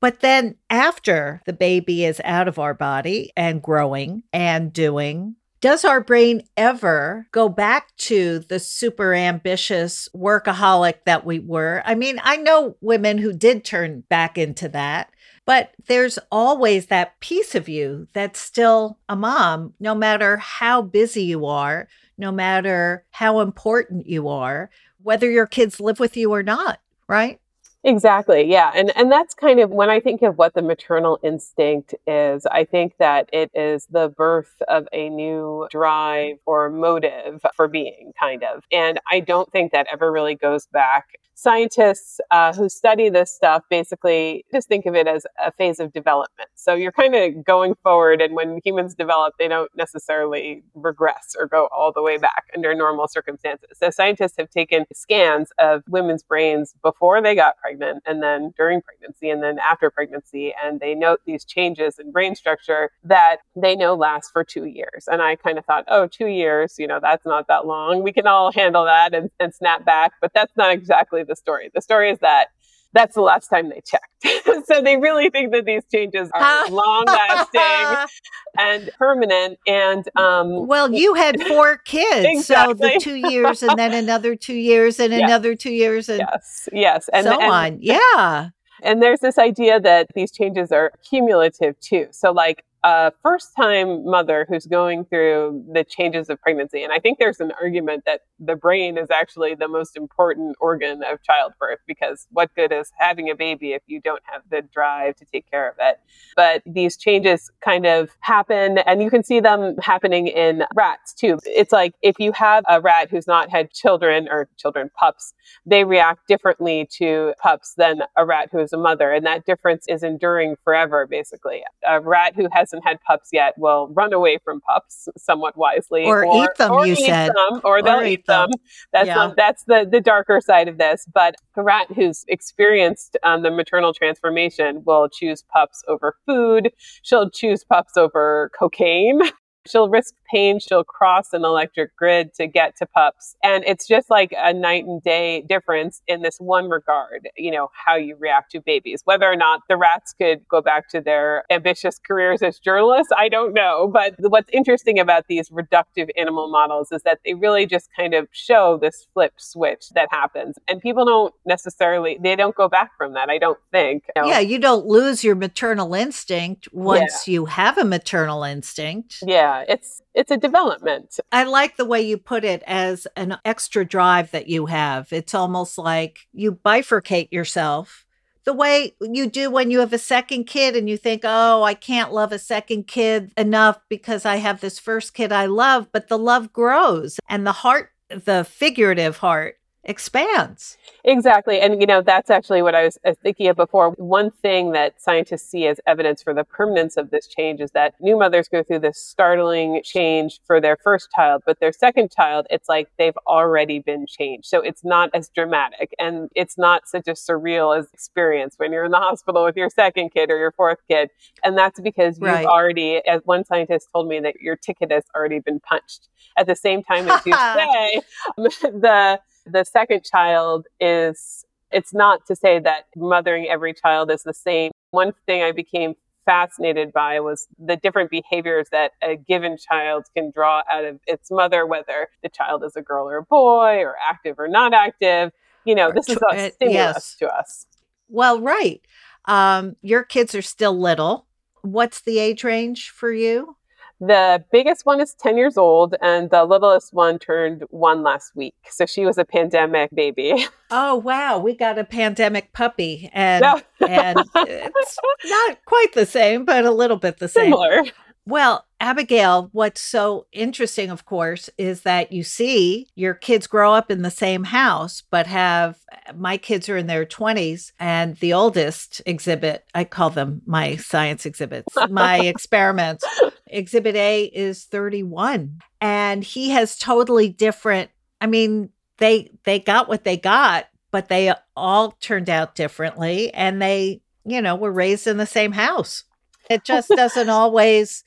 But 0.00 0.20
then 0.20 0.56
after 0.70 1.40
the 1.46 1.52
baby 1.52 2.04
is 2.04 2.20
out 2.24 2.48
of 2.48 2.58
our 2.58 2.74
body 2.74 3.32
and 3.36 3.62
growing 3.62 4.24
and 4.32 4.72
doing 4.72 5.36
does 5.60 5.84
our 5.84 6.00
brain 6.00 6.42
ever 6.56 7.26
go 7.32 7.48
back 7.48 7.94
to 7.96 8.40
the 8.40 8.58
super 8.58 9.14
ambitious 9.14 10.08
workaholic 10.14 11.04
that 11.06 11.24
we 11.24 11.38
were? 11.38 11.82
I 11.84 11.94
mean, 11.94 12.20
I 12.22 12.36
know 12.36 12.76
women 12.80 13.18
who 13.18 13.32
did 13.32 13.64
turn 13.64 14.02
back 14.08 14.36
into 14.36 14.68
that, 14.70 15.10
but 15.44 15.72
there's 15.86 16.18
always 16.30 16.86
that 16.86 17.18
piece 17.20 17.54
of 17.54 17.68
you 17.68 18.06
that's 18.12 18.40
still 18.40 18.98
a 19.08 19.16
mom, 19.16 19.72
no 19.80 19.94
matter 19.94 20.36
how 20.36 20.82
busy 20.82 21.22
you 21.22 21.46
are, 21.46 21.88
no 22.18 22.32
matter 22.32 23.04
how 23.10 23.40
important 23.40 24.06
you 24.06 24.28
are, 24.28 24.70
whether 25.02 25.30
your 25.30 25.46
kids 25.46 25.80
live 25.80 26.00
with 26.00 26.16
you 26.16 26.32
or 26.32 26.42
not, 26.42 26.80
right? 27.08 27.40
Exactly. 27.86 28.42
Yeah. 28.50 28.72
And 28.74 28.90
and 28.96 29.12
that's 29.12 29.32
kind 29.32 29.60
of 29.60 29.70
when 29.70 29.90
I 29.90 30.00
think 30.00 30.22
of 30.22 30.38
what 30.38 30.54
the 30.54 30.62
maternal 30.62 31.20
instinct 31.22 31.94
is, 32.04 32.44
I 32.46 32.64
think 32.64 32.96
that 32.98 33.30
it 33.32 33.48
is 33.54 33.86
the 33.88 34.08
birth 34.08 34.60
of 34.66 34.88
a 34.92 35.08
new 35.08 35.68
drive 35.70 36.38
or 36.46 36.68
motive 36.68 37.42
for 37.54 37.68
being 37.68 38.12
kind 38.18 38.42
of. 38.42 38.64
And 38.72 38.98
I 39.10 39.20
don't 39.20 39.50
think 39.52 39.70
that 39.70 39.86
ever 39.92 40.10
really 40.10 40.34
goes 40.34 40.66
back 40.66 41.20
scientists 41.38 42.18
uh, 42.30 42.52
who 42.54 42.66
study 42.66 43.10
this 43.10 43.30
stuff 43.30 43.62
basically 43.68 44.42
just 44.52 44.68
think 44.68 44.86
of 44.86 44.94
it 44.94 45.06
as 45.06 45.26
a 45.44 45.52
phase 45.52 45.78
of 45.78 45.92
development. 45.92 46.48
So 46.54 46.74
you're 46.74 46.92
kind 46.92 47.14
of 47.14 47.44
going 47.44 47.74
forward, 47.82 48.22
and 48.22 48.34
when 48.34 48.58
humans 48.64 48.94
develop, 48.94 49.34
they 49.38 49.46
don't 49.46 49.70
necessarily 49.76 50.62
regress 50.74 51.36
or 51.38 51.46
go 51.46 51.68
all 51.70 51.92
the 51.92 52.02
way 52.02 52.16
back 52.16 52.44
under 52.54 52.74
normal 52.74 53.06
circumstances. 53.06 53.68
So 53.74 53.90
scientists 53.90 54.34
have 54.38 54.48
taken 54.50 54.86
scans 54.94 55.50
of 55.58 55.82
women's 55.88 56.22
brains 56.22 56.74
before 56.82 57.20
they 57.20 57.34
got 57.34 57.58
pregnant, 57.58 57.75
and 57.82 58.22
then 58.22 58.52
during 58.56 58.82
pregnancy, 58.82 59.30
and 59.30 59.42
then 59.42 59.58
after 59.58 59.90
pregnancy, 59.90 60.54
and 60.62 60.80
they 60.80 60.94
note 60.94 61.20
these 61.26 61.44
changes 61.44 61.98
in 61.98 62.12
brain 62.12 62.34
structure 62.34 62.90
that 63.04 63.38
they 63.54 63.76
know 63.76 63.94
last 63.94 64.30
for 64.32 64.44
two 64.44 64.64
years. 64.64 65.08
And 65.10 65.22
I 65.22 65.36
kind 65.36 65.58
of 65.58 65.64
thought, 65.64 65.84
oh, 65.88 66.06
two 66.06 66.26
years, 66.26 66.76
you 66.78 66.86
know, 66.86 66.98
that's 67.00 67.24
not 67.26 67.48
that 67.48 67.66
long. 67.66 68.02
We 68.02 68.12
can 68.12 68.26
all 68.26 68.52
handle 68.52 68.84
that 68.84 69.14
and, 69.14 69.30
and 69.40 69.54
snap 69.54 69.84
back, 69.84 70.12
but 70.20 70.32
that's 70.34 70.56
not 70.56 70.72
exactly 70.72 71.22
the 71.22 71.36
story. 71.36 71.70
The 71.74 71.82
story 71.82 72.10
is 72.10 72.18
that 72.20 72.48
that's 72.92 73.14
the 73.14 73.20
last 73.20 73.48
time 73.48 73.68
they 73.68 73.82
checked. 73.84 74.66
so 74.66 74.82
they 74.82 74.96
really 74.96 75.30
think 75.30 75.52
that 75.52 75.64
these 75.64 75.82
changes 75.92 76.30
are 76.34 76.68
long 76.68 77.04
lasting 77.06 78.08
and 78.58 78.90
permanent. 78.98 79.58
And 79.66 80.08
um, 80.16 80.66
well, 80.66 80.92
you 80.92 81.14
had 81.14 81.42
four 81.42 81.76
kids, 81.84 82.26
exactly. 82.28 82.74
so 82.74 82.94
the 82.94 83.00
two 83.00 83.16
years, 83.16 83.62
and 83.62 83.78
then 83.78 83.92
another 83.92 84.34
two 84.34 84.54
years, 84.54 84.98
and 84.98 85.12
another 85.12 85.54
two 85.54 85.72
years, 85.72 86.08
and 86.08 86.20
yes, 86.20 86.68
yes, 86.72 87.10
and 87.12 87.24
so 87.24 87.40
and, 87.40 87.52
on. 87.52 87.78
Yeah. 87.80 88.50
And 88.82 89.02
there's 89.02 89.20
this 89.20 89.38
idea 89.38 89.80
that 89.80 90.08
these 90.14 90.30
changes 90.30 90.70
are 90.70 90.92
cumulative 91.08 91.80
too. 91.80 92.08
So, 92.10 92.30
like, 92.30 92.62
a 92.84 93.12
first 93.22 93.54
time 93.56 94.04
mother 94.04 94.46
who's 94.48 94.66
going 94.66 95.04
through 95.04 95.64
the 95.72 95.84
changes 95.84 96.28
of 96.28 96.40
pregnancy. 96.40 96.82
And 96.82 96.92
I 96.92 96.98
think 96.98 97.18
there's 97.18 97.40
an 97.40 97.52
argument 97.60 98.04
that 98.06 98.20
the 98.38 98.54
brain 98.54 98.98
is 98.98 99.10
actually 99.10 99.54
the 99.54 99.68
most 99.68 99.96
important 99.96 100.56
organ 100.60 101.02
of 101.02 101.22
childbirth 101.22 101.80
because 101.86 102.26
what 102.30 102.54
good 102.54 102.72
is 102.72 102.92
having 102.98 103.30
a 103.30 103.34
baby 103.34 103.72
if 103.72 103.82
you 103.86 104.00
don't 104.00 104.22
have 104.24 104.42
the 104.50 104.62
drive 104.62 105.16
to 105.16 105.24
take 105.24 105.50
care 105.50 105.68
of 105.68 105.76
it? 105.80 105.98
But 106.36 106.62
these 106.66 106.96
changes 106.96 107.50
kind 107.64 107.86
of 107.86 108.10
happen 108.20 108.78
and 108.78 109.02
you 109.02 109.10
can 109.10 109.24
see 109.24 109.40
them 109.40 109.76
happening 109.78 110.26
in 110.28 110.64
rats 110.74 111.12
too. 111.12 111.38
It's 111.44 111.72
like 111.72 111.94
if 112.02 112.16
you 112.18 112.32
have 112.32 112.64
a 112.68 112.80
rat 112.80 113.08
who's 113.10 113.26
not 113.26 113.50
had 113.50 113.72
children 113.72 114.28
or 114.30 114.48
children, 114.56 114.90
pups, 114.98 115.34
they 115.64 115.84
react 115.84 116.26
differently 116.28 116.88
to 116.98 117.34
pups 117.40 117.74
than 117.76 118.02
a 118.16 118.24
rat 118.24 118.48
who 118.52 118.58
is 118.58 118.72
a 118.72 118.78
mother. 118.78 119.12
And 119.12 119.26
that 119.26 119.44
difference 119.44 119.86
is 119.88 120.02
enduring 120.02 120.56
forever, 120.62 121.06
basically. 121.06 121.62
A 121.88 122.00
rat 122.00 122.34
who 122.36 122.48
has 122.52 122.65
hasn't 122.66 122.86
had 122.86 123.00
pups 123.02 123.30
yet 123.32 123.54
will 123.56 123.88
run 123.88 124.12
away 124.12 124.38
from 124.44 124.60
pups 124.60 125.08
somewhat 125.16 125.56
wisely, 125.56 126.04
or, 126.04 126.24
or 126.24 126.44
eat 126.44 126.50
them. 126.58 126.72
Or 126.72 126.86
you 126.86 126.94
eat 126.94 127.06
said, 127.06 127.28
them, 127.28 127.60
or 127.64 127.82
they'll 127.82 128.02
eat, 128.02 128.20
eat 128.20 128.26
them. 128.26 128.50
them. 128.50 128.60
That's 128.92 129.06
yeah. 129.06 129.32
that's 129.36 129.64
the 129.64 129.88
the 129.90 130.00
darker 130.00 130.40
side 130.40 130.68
of 130.68 130.78
this. 130.78 131.06
But 131.12 131.36
a 131.56 131.62
rat 131.62 131.86
who's 131.94 132.24
experienced 132.28 133.16
um, 133.22 133.42
the 133.42 133.50
maternal 133.50 133.94
transformation 133.94 134.82
will 134.84 135.08
choose 135.08 135.44
pups 135.52 135.82
over 135.88 136.16
food. 136.26 136.70
She'll 137.02 137.30
choose 137.30 137.64
pups 137.64 137.96
over 137.96 138.50
cocaine. 138.58 139.20
She'll 139.68 139.88
risk 139.88 140.14
pain. 140.30 140.58
She'll 140.60 140.84
cross 140.84 141.32
an 141.32 141.44
electric 141.44 141.96
grid 141.96 142.34
to 142.34 142.46
get 142.46 142.76
to 142.78 142.86
pups. 142.86 143.36
And 143.42 143.64
it's 143.64 143.86
just 143.86 144.10
like 144.10 144.32
a 144.36 144.52
night 144.52 144.84
and 144.84 145.02
day 145.02 145.42
difference 145.42 146.02
in 146.06 146.22
this 146.22 146.38
one 146.38 146.68
regard, 146.68 147.28
you 147.36 147.50
know, 147.50 147.68
how 147.72 147.96
you 147.96 148.16
react 148.18 148.52
to 148.52 148.60
babies. 148.60 149.02
Whether 149.04 149.26
or 149.26 149.36
not 149.36 149.62
the 149.68 149.76
rats 149.76 150.14
could 150.18 150.46
go 150.48 150.60
back 150.60 150.88
to 150.90 151.00
their 151.00 151.44
ambitious 151.50 151.98
careers 151.98 152.42
as 152.42 152.58
journalists, 152.58 153.12
I 153.16 153.28
don't 153.28 153.54
know. 153.54 153.88
But 153.92 154.14
what's 154.18 154.50
interesting 154.52 154.98
about 154.98 155.24
these 155.28 155.50
reductive 155.50 156.08
animal 156.16 156.48
models 156.48 156.92
is 156.92 157.02
that 157.02 157.20
they 157.24 157.34
really 157.34 157.66
just 157.66 157.88
kind 157.96 158.14
of 158.14 158.28
show 158.32 158.78
this 158.80 159.06
flip 159.14 159.34
switch 159.36 159.90
that 159.94 160.08
happens. 160.10 160.56
And 160.68 160.80
people 160.80 161.04
don't 161.04 161.34
necessarily, 161.44 162.18
they 162.22 162.36
don't 162.36 162.54
go 162.54 162.68
back 162.68 162.90
from 162.96 163.14
that, 163.14 163.30
I 163.30 163.38
don't 163.38 163.58
think. 163.70 164.04
You 164.14 164.22
know? 164.22 164.28
Yeah, 164.28 164.40
you 164.40 164.58
don't 164.58 164.86
lose 164.86 165.24
your 165.24 165.34
maternal 165.34 165.94
instinct 165.94 166.68
once 166.72 167.26
yeah. 167.26 167.32
you 167.32 167.44
have 167.46 167.78
a 167.78 167.84
maternal 167.84 168.42
instinct. 168.42 169.18
Yeah, 169.26 169.55
it's 169.68 170.02
it's 170.14 170.30
a 170.30 170.36
development. 170.36 171.18
I 171.32 171.44
like 171.44 171.76
the 171.76 171.84
way 171.84 172.02
you 172.02 172.18
put 172.18 172.44
it 172.44 172.62
as 172.66 173.06
an 173.16 173.38
extra 173.44 173.84
drive 173.84 174.30
that 174.30 174.48
you 174.48 174.66
have. 174.66 175.12
It's 175.12 175.34
almost 175.34 175.78
like 175.78 176.20
you 176.32 176.52
bifurcate 176.52 177.32
yourself 177.32 178.06
the 178.46 178.52
way 178.54 178.94
you 179.00 179.28
do 179.28 179.50
when 179.50 179.70
you 179.70 179.80
have 179.80 179.92
a 179.92 179.98
second 179.98 180.44
kid 180.44 180.76
and 180.76 180.88
you 180.88 180.96
think, 180.96 181.22
oh, 181.24 181.64
I 181.64 181.74
can't 181.74 182.12
love 182.12 182.32
a 182.32 182.38
second 182.38 182.86
kid 182.86 183.32
enough 183.36 183.78
because 183.88 184.24
I 184.24 184.36
have 184.36 184.60
this 184.60 184.78
first 184.78 185.14
kid 185.14 185.32
I 185.32 185.46
love, 185.46 185.88
but 185.92 186.08
the 186.08 186.16
love 186.16 186.52
grows 186.52 187.18
and 187.28 187.44
the 187.44 187.52
heart, 187.52 187.90
the 188.08 188.44
figurative 188.48 189.16
heart, 189.18 189.56
expands. 189.86 190.76
Exactly. 191.04 191.60
And, 191.60 191.80
you 191.80 191.86
know, 191.86 192.02
that's 192.02 192.28
actually 192.28 192.60
what 192.60 192.74
I 192.74 192.84
was 192.84 192.98
uh, 193.04 193.14
thinking 193.22 193.46
of 193.46 193.56
before. 193.56 193.90
One 193.92 194.30
thing 194.30 194.72
that 194.72 195.00
scientists 195.00 195.48
see 195.48 195.66
as 195.66 195.80
evidence 195.86 196.22
for 196.22 196.34
the 196.34 196.44
permanence 196.44 196.96
of 196.96 197.10
this 197.10 197.28
change 197.28 197.60
is 197.60 197.70
that 197.70 197.94
new 198.00 198.18
mothers 198.18 198.48
go 198.48 198.62
through 198.62 198.80
this 198.80 198.98
startling 198.98 199.80
change 199.84 200.40
for 200.46 200.60
their 200.60 200.76
first 200.76 201.08
child, 201.14 201.42
but 201.46 201.60
their 201.60 201.72
second 201.72 202.10
child, 202.10 202.46
it's 202.50 202.68
like 202.68 202.88
they've 202.98 203.16
already 203.26 203.78
been 203.78 204.06
changed. 204.06 204.48
So 204.48 204.60
it's 204.60 204.84
not 204.84 205.10
as 205.14 205.28
dramatic 205.28 205.94
and 205.98 206.28
it's 206.34 206.58
not 206.58 206.88
such 206.88 207.06
a 207.06 207.12
surreal 207.12 207.78
as 207.78 207.86
experience 207.92 208.54
when 208.56 208.72
you're 208.72 208.84
in 208.84 208.90
the 208.90 208.98
hospital 208.98 209.44
with 209.44 209.56
your 209.56 209.70
second 209.70 210.10
kid 210.10 210.30
or 210.30 210.36
your 210.36 210.52
fourth 210.52 210.78
kid. 210.90 211.10
And 211.44 211.56
that's 211.56 211.80
because 211.80 212.18
you've 212.18 212.28
already, 212.28 213.00
as 213.06 213.22
one 213.24 213.44
scientist 213.44 213.88
told 213.92 214.08
me, 214.08 214.18
that 214.20 214.40
your 214.40 214.56
ticket 214.56 214.90
has 214.90 215.04
already 215.14 215.38
been 215.38 215.60
punched. 215.60 216.08
At 216.36 216.46
the 216.46 216.56
same 216.56 216.82
time 216.82 217.08
as 217.08 217.24
you 217.24 217.32
say, 217.54 218.02
the 218.36 219.20
the 219.46 219.64
second 219.64 220.04
child 220.04 220.66
is, 220.80 221.44
it's 221.70 221.94
not 221.94 222.26
to 222.26 222.36
say 222.36 222.58
that 222.58 222.86
mothering 222.96 223.46
every 223.48 223.72
child 223.72 224.10
is 224.10 224.22
the 224.22 224.34
same. 224.34 224.72
One 224.90 225.12
thing 225.26 225.42
I 225.42 225.52
became 225.52 225.94
fascinated 226.24 226.92
by 226.92 227.20
was 227.20 227.46
the 227.58 227.76
different 227.76 228.10
behaviors 228.10 228.66
that 228.72 228.92
a 229.02 229.16
given 229.16 229.56
child 229.56 230.06
can 230.16 230.32
draw 230.34 230.62
out 230.70 230.84
of 230.84 230.98
its 231.06 231.30
mother, 231.30 231.64
whether 231.64 232.08
the 232.22 232.28
child 232.28 232.64
is 232.64 232.74
a 232.76 232.82
girl 232.82 233.08
or 233.08 233.18
a 233.18 233.22
boy, 233.22 233.78
or 233.78 233.94
active 234.08 234.38
or 234.38 234.48
not 234.48 234.74
active. 234.74 235.30
You 235.64 235.74
know, 235.74 235.92
this 235.92 236.08
is 236.08 236.18
a 236.30 236.50
stimulus 236.50 236.56
yes. 236.62 237.16
to 237.20 237.28
us. 237.28 237.66
Well, 238.08 238.40
right. 238.40 238.80
Um, 239.26 239.76
your 239.82 240.02
kids 240.02 240.34
are 240.34 240.42
still 240.42 240.78
little. 240.78 241.26
What's 241.62 242.00
the 242.00 242.18
age 242.18 242.44
range 242.44 242.90
for 242.90 243.12
you? 243.12 243.56
The 244.00 244.44
biggest 244.52 244.84
one 244.84 245.00
is 245.00 245.14
10 245.14 245.38
years 245.38 245.56
old, 245.56 245.94
and 246.02 246.28
the 246.30 246.44
littlest 246.44 246.92
one 246.92 247.18
turned 247.18 247.64
one 247.70 248.02
last 248.02 248.36
week. 248.36 248.54
So 248.70 248.84
she 248.84 249.06
was 249.06 249.16
a 249.16 249.24
pandemic 249.24 249.90
baby. 249.94 250.46
Oh, 250.68 250.96
wow. 250.96 251.38
We 251.38 251.54
got 251.54 251.78
a 251.78 251.84
pandemic 251.84 252.52
puppy, 252.52 253.08
and, 253.12 253.44
and 253.88 254.18
it's 254.34 254.98
not 255.24 255.64
quite 255.64 255.92
the 255.94 256.04
same, 256.04 256.44
but 256.44 256.64
a 256.64 256.72
little 256.72 256.96
bit 256.96 257.18
the 257.20 257.28
same. 257.28 257.52
Similar. 257.52 257.84
Well, 258.26 258.66
Abigail, 258.80 259.48
what's 259.52 259.80
so 259.80 260.26
interesting, 260.32 260.90
of 260.90 261.04
course, 261.04 261.48
is 261.56 261.82
that 261.82 262.10
you 262.10 262.24
see 262.24 262.88
your 262.96 263.14
kids 263.14 263.46
grow 263.46 263.72
up 263.72 263.92
in 263.92 264.02
the 264.02 264.10
same 264.10 264.42
house, 264.42 265.04
but 265.08 265.28
have 265.28 265.78
my 266.16 266.36
kids 266.36 266.68
are 266.68 266.76
in 266.76 266.88
their 266.88 267.06
20s, 267.06 267.70
and 267.78 268.16
the 268.16 268.32
oldest 268.32 269.00
exhibit, 269.06 269.64
I 269.72 269.84
call 269.84 270.10
them 270.10 270.42
my 270.46 270.74
science 270.74 271.24
exhibits, 271.24 271.68
my 271.88 272.18
experiments. 272.24 273.04
Exhibit 273.46 273.96
A 273.96 274.24
is 274.24 274.64
31, 274.64 275.60
and 275.80 276.24
he 276.24 276.50
has 276.50 276.78
totally 276.78 277.28
different. 277.28 277.90
I 278.20 278.26
mean, 278.26 278.70
they 278.98 279.30
they 279.44 279.58
got 279.58 279.88
what 279.88 280.04
they 280.04 280.16
got, 280.16 280.66
but 280.90 281.08
they 281.08 281.32
all 281.54 281.92
turned 281.92 282.30
out 282.30 282.54
differently, 282.54 283.32
and 283.32 283.60
they, 283.60 284.00
you 284.24 284.40
know, 284.42 284.56
were 284.56 284.72
raised 284.72 285.06
in 285.06 285.16
the 285.16 285.26
same 285.26 285.52
house. 285.52 286.04
It 286.50 286.64
just 286.64 286.88
doesn't 286.88 287.28
always 287.30 288.04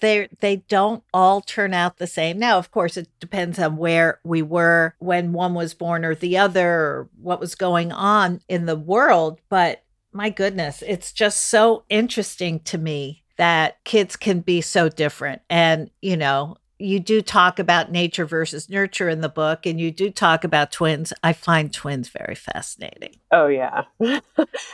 they 0.00 0.28
they 0.40 0.56
don't 0.68 1.02
all 1.12 1.40
turn 1.40 1.74
out 1.74 1.98
the 1.98 2.06
same. 2.06 2.38
Now, 2.38 2.58
of 2.58 2.70
course, 2.70 2.96
it 2.96 3.08
depends 3.20 3.58
on 3.58 3.76
where 3.76 4.20
we 4.24 4.42
were 4.42 4.94
when 4.98 5.32
one 5.32 5.54
was 5.54 5.74
born 5.74 6.04
or 6.04 6.14
the 6.14 6.38
other, 6.38 6.68
or 6.68 7.08
what 7.20 7.40
was 7.40 7.54
going 7.54 7.92
on 7.92 8.40
in 8.48 8.66
the 8.66 8.76
world. 8.76 9.40
But 9.48 9.84
my 10.12 10.30
goodness, 10.30 10.82
it's 10.86 11.12
just 11.12 11.42
so 11.42 11.84
interesting 11.88 12.60
to 12.60 12.78
me 12.78 13.22
that 13.36 13.82
kids 13.84 14.16
can 14.16 14.40
be 14.40 14.60
so 14.60 14.88
different. 14.88 15.42
And, 15.48 15.90
you 16.00 16.16
know, 16.16 16.56
you 16.78 17.00
do 17.00 17.22
talk 17.22 17.58
about 17.58 17.90
nature 17.90 18.26
versus 18.26 18.68
nurture 18.68 19.08
in 19.08 19.20
the 19.20 19.28
book 19.28 19.64
and 19.64 19.80
you 19.80 19.90
do 19.90 20.10
talk 20.10 20.44
about 20.44 20.70
twins. 20.70 21.12
I 21.22 21.32
find 21.32 21.72
twins 21.72 22.08
very 22.08 22.34
fascinating. 22.34 23.16
Oh 23.30 23.46
yeah. 23.46 23.84
and 24.00 24.22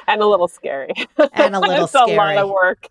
a 0.09 0.27
little 0.27 0.48
scary. 0.48 0.92
And 1.33 1.55
a 1.55 1.61
little 1.61 1.87
scary. 1.87 2.12
it's 2.12 2.12
scary. 2.12 2.16
a 2.16 2.16
lot 2.16 2.37
of 2.37 2.51
work. 2.51 2.88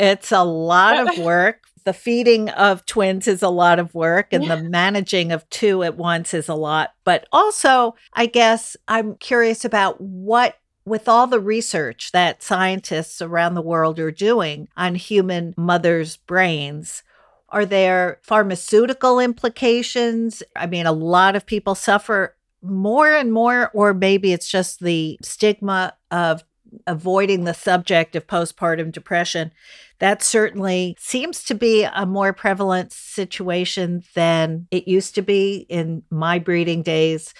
it's 0.00 0.32
a 0.32 0.42
lot 0.42 1.08
of 1.08 1.18
work. 1.24 1.64
The 1.84 1.92
feeding 1.92 2.50
of 2.50 2.84
twins 2.84 3.28
is 3.28 3.42
a 3.42 3.48
lot 3.48 3.78
of 3.78 3.94
work 3.94 4.32
and 4.32 4.50
the 4.50 4.62
managing 4.62 5.32
of 5.32 5.48
two 5.48 5.82
at 5.84 5.96
once 5.96 6.34
is 6.34 6.48
a 6.48 6.54
lot. 6.54 6.92
But 7.04 7.26
also, 7.32 7.94
I 8.12 8.26
guess 8.26 8.76
I'm 8.88 9.14
curious 9.14 9.64
about 9.64 9.98
what 10.00 10.58
with 10.88 11.08
all 11.08 11.26
the 11.26 11.40
research 11.40 12.12
that 12.12 12.42
scientists 12.42 13.20
around 13.22 13.54
the 13.54 13.62
world 13.62 13.98
are 13.98 14.10
doing 14.10 14.68
on 14.76 14.94
human 14.94 15.54
mothers' 15.56 16.16
brains, 16.16 17.02
are 17.50 17.64
there 17.64 18.18
pharmaceutical 18.22 19.18
implications? 19.20 20.42
I 20.54 20.66
mean, 20.66 20.86
a 20.86 20.92
lot 20.92 21.36
of 21.36 21.46
people 21.46 21.74
suffer 21.74 22.36
more 22.62 23.10
and 23.10 23.32
more, 23.32 23.70
or 23.72 23.94
maybe 23.94 24.32
it's 24.32 24.50
just 24.50 24.80
the 24.80 25.18
stigma 25.22 25.94
of 26.10 26.44
avoiding 26.86 27.44
the 27.44 27.54
subject 27.54 28.14
of 28.16 28.26
postpartum 28.26 28.92
depression. 28.92 29.52
That 30.00 30.22
certainly 30.22 30.94
seems 30.98 31.42
to 31.44 31.54
be 31.54 31.84
a 31.84 32.06
more 32.06 32.32
prevalent 32.32 32.92
situation 32.92 34.04
than 34.14 34.66
it 34.70 34.86
used 34.86 35.14
to 35.16 35.22
be 35.22 35.66
in 35.68 36.02
my 36.10 36.38
breeding 36.38 36.82
days. 36.82 37.34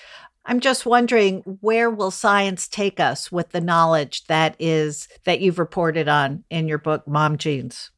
I'm 0.49 0.61
just 0.61 0.87
wondering 0.87 1.41
where 1.61 1.91
will 1.91 2.11
science 2.11 2.69
take 2.69 2.99
us 2.99 3.31
with 3.31 3.51
the 3.51 3.61
knowledge 3.61 4.25
that 4.29 4.57
is 4.59 5.07
that 5.25 5.41
you've 5.41 5.59
reported 5.59 6.09
on 6.09 6.43
in 6.49 6.69
your 6.69 6.79
book 6.79 7.07
Mom 7.07 7.37
Genes? 7.37 7.91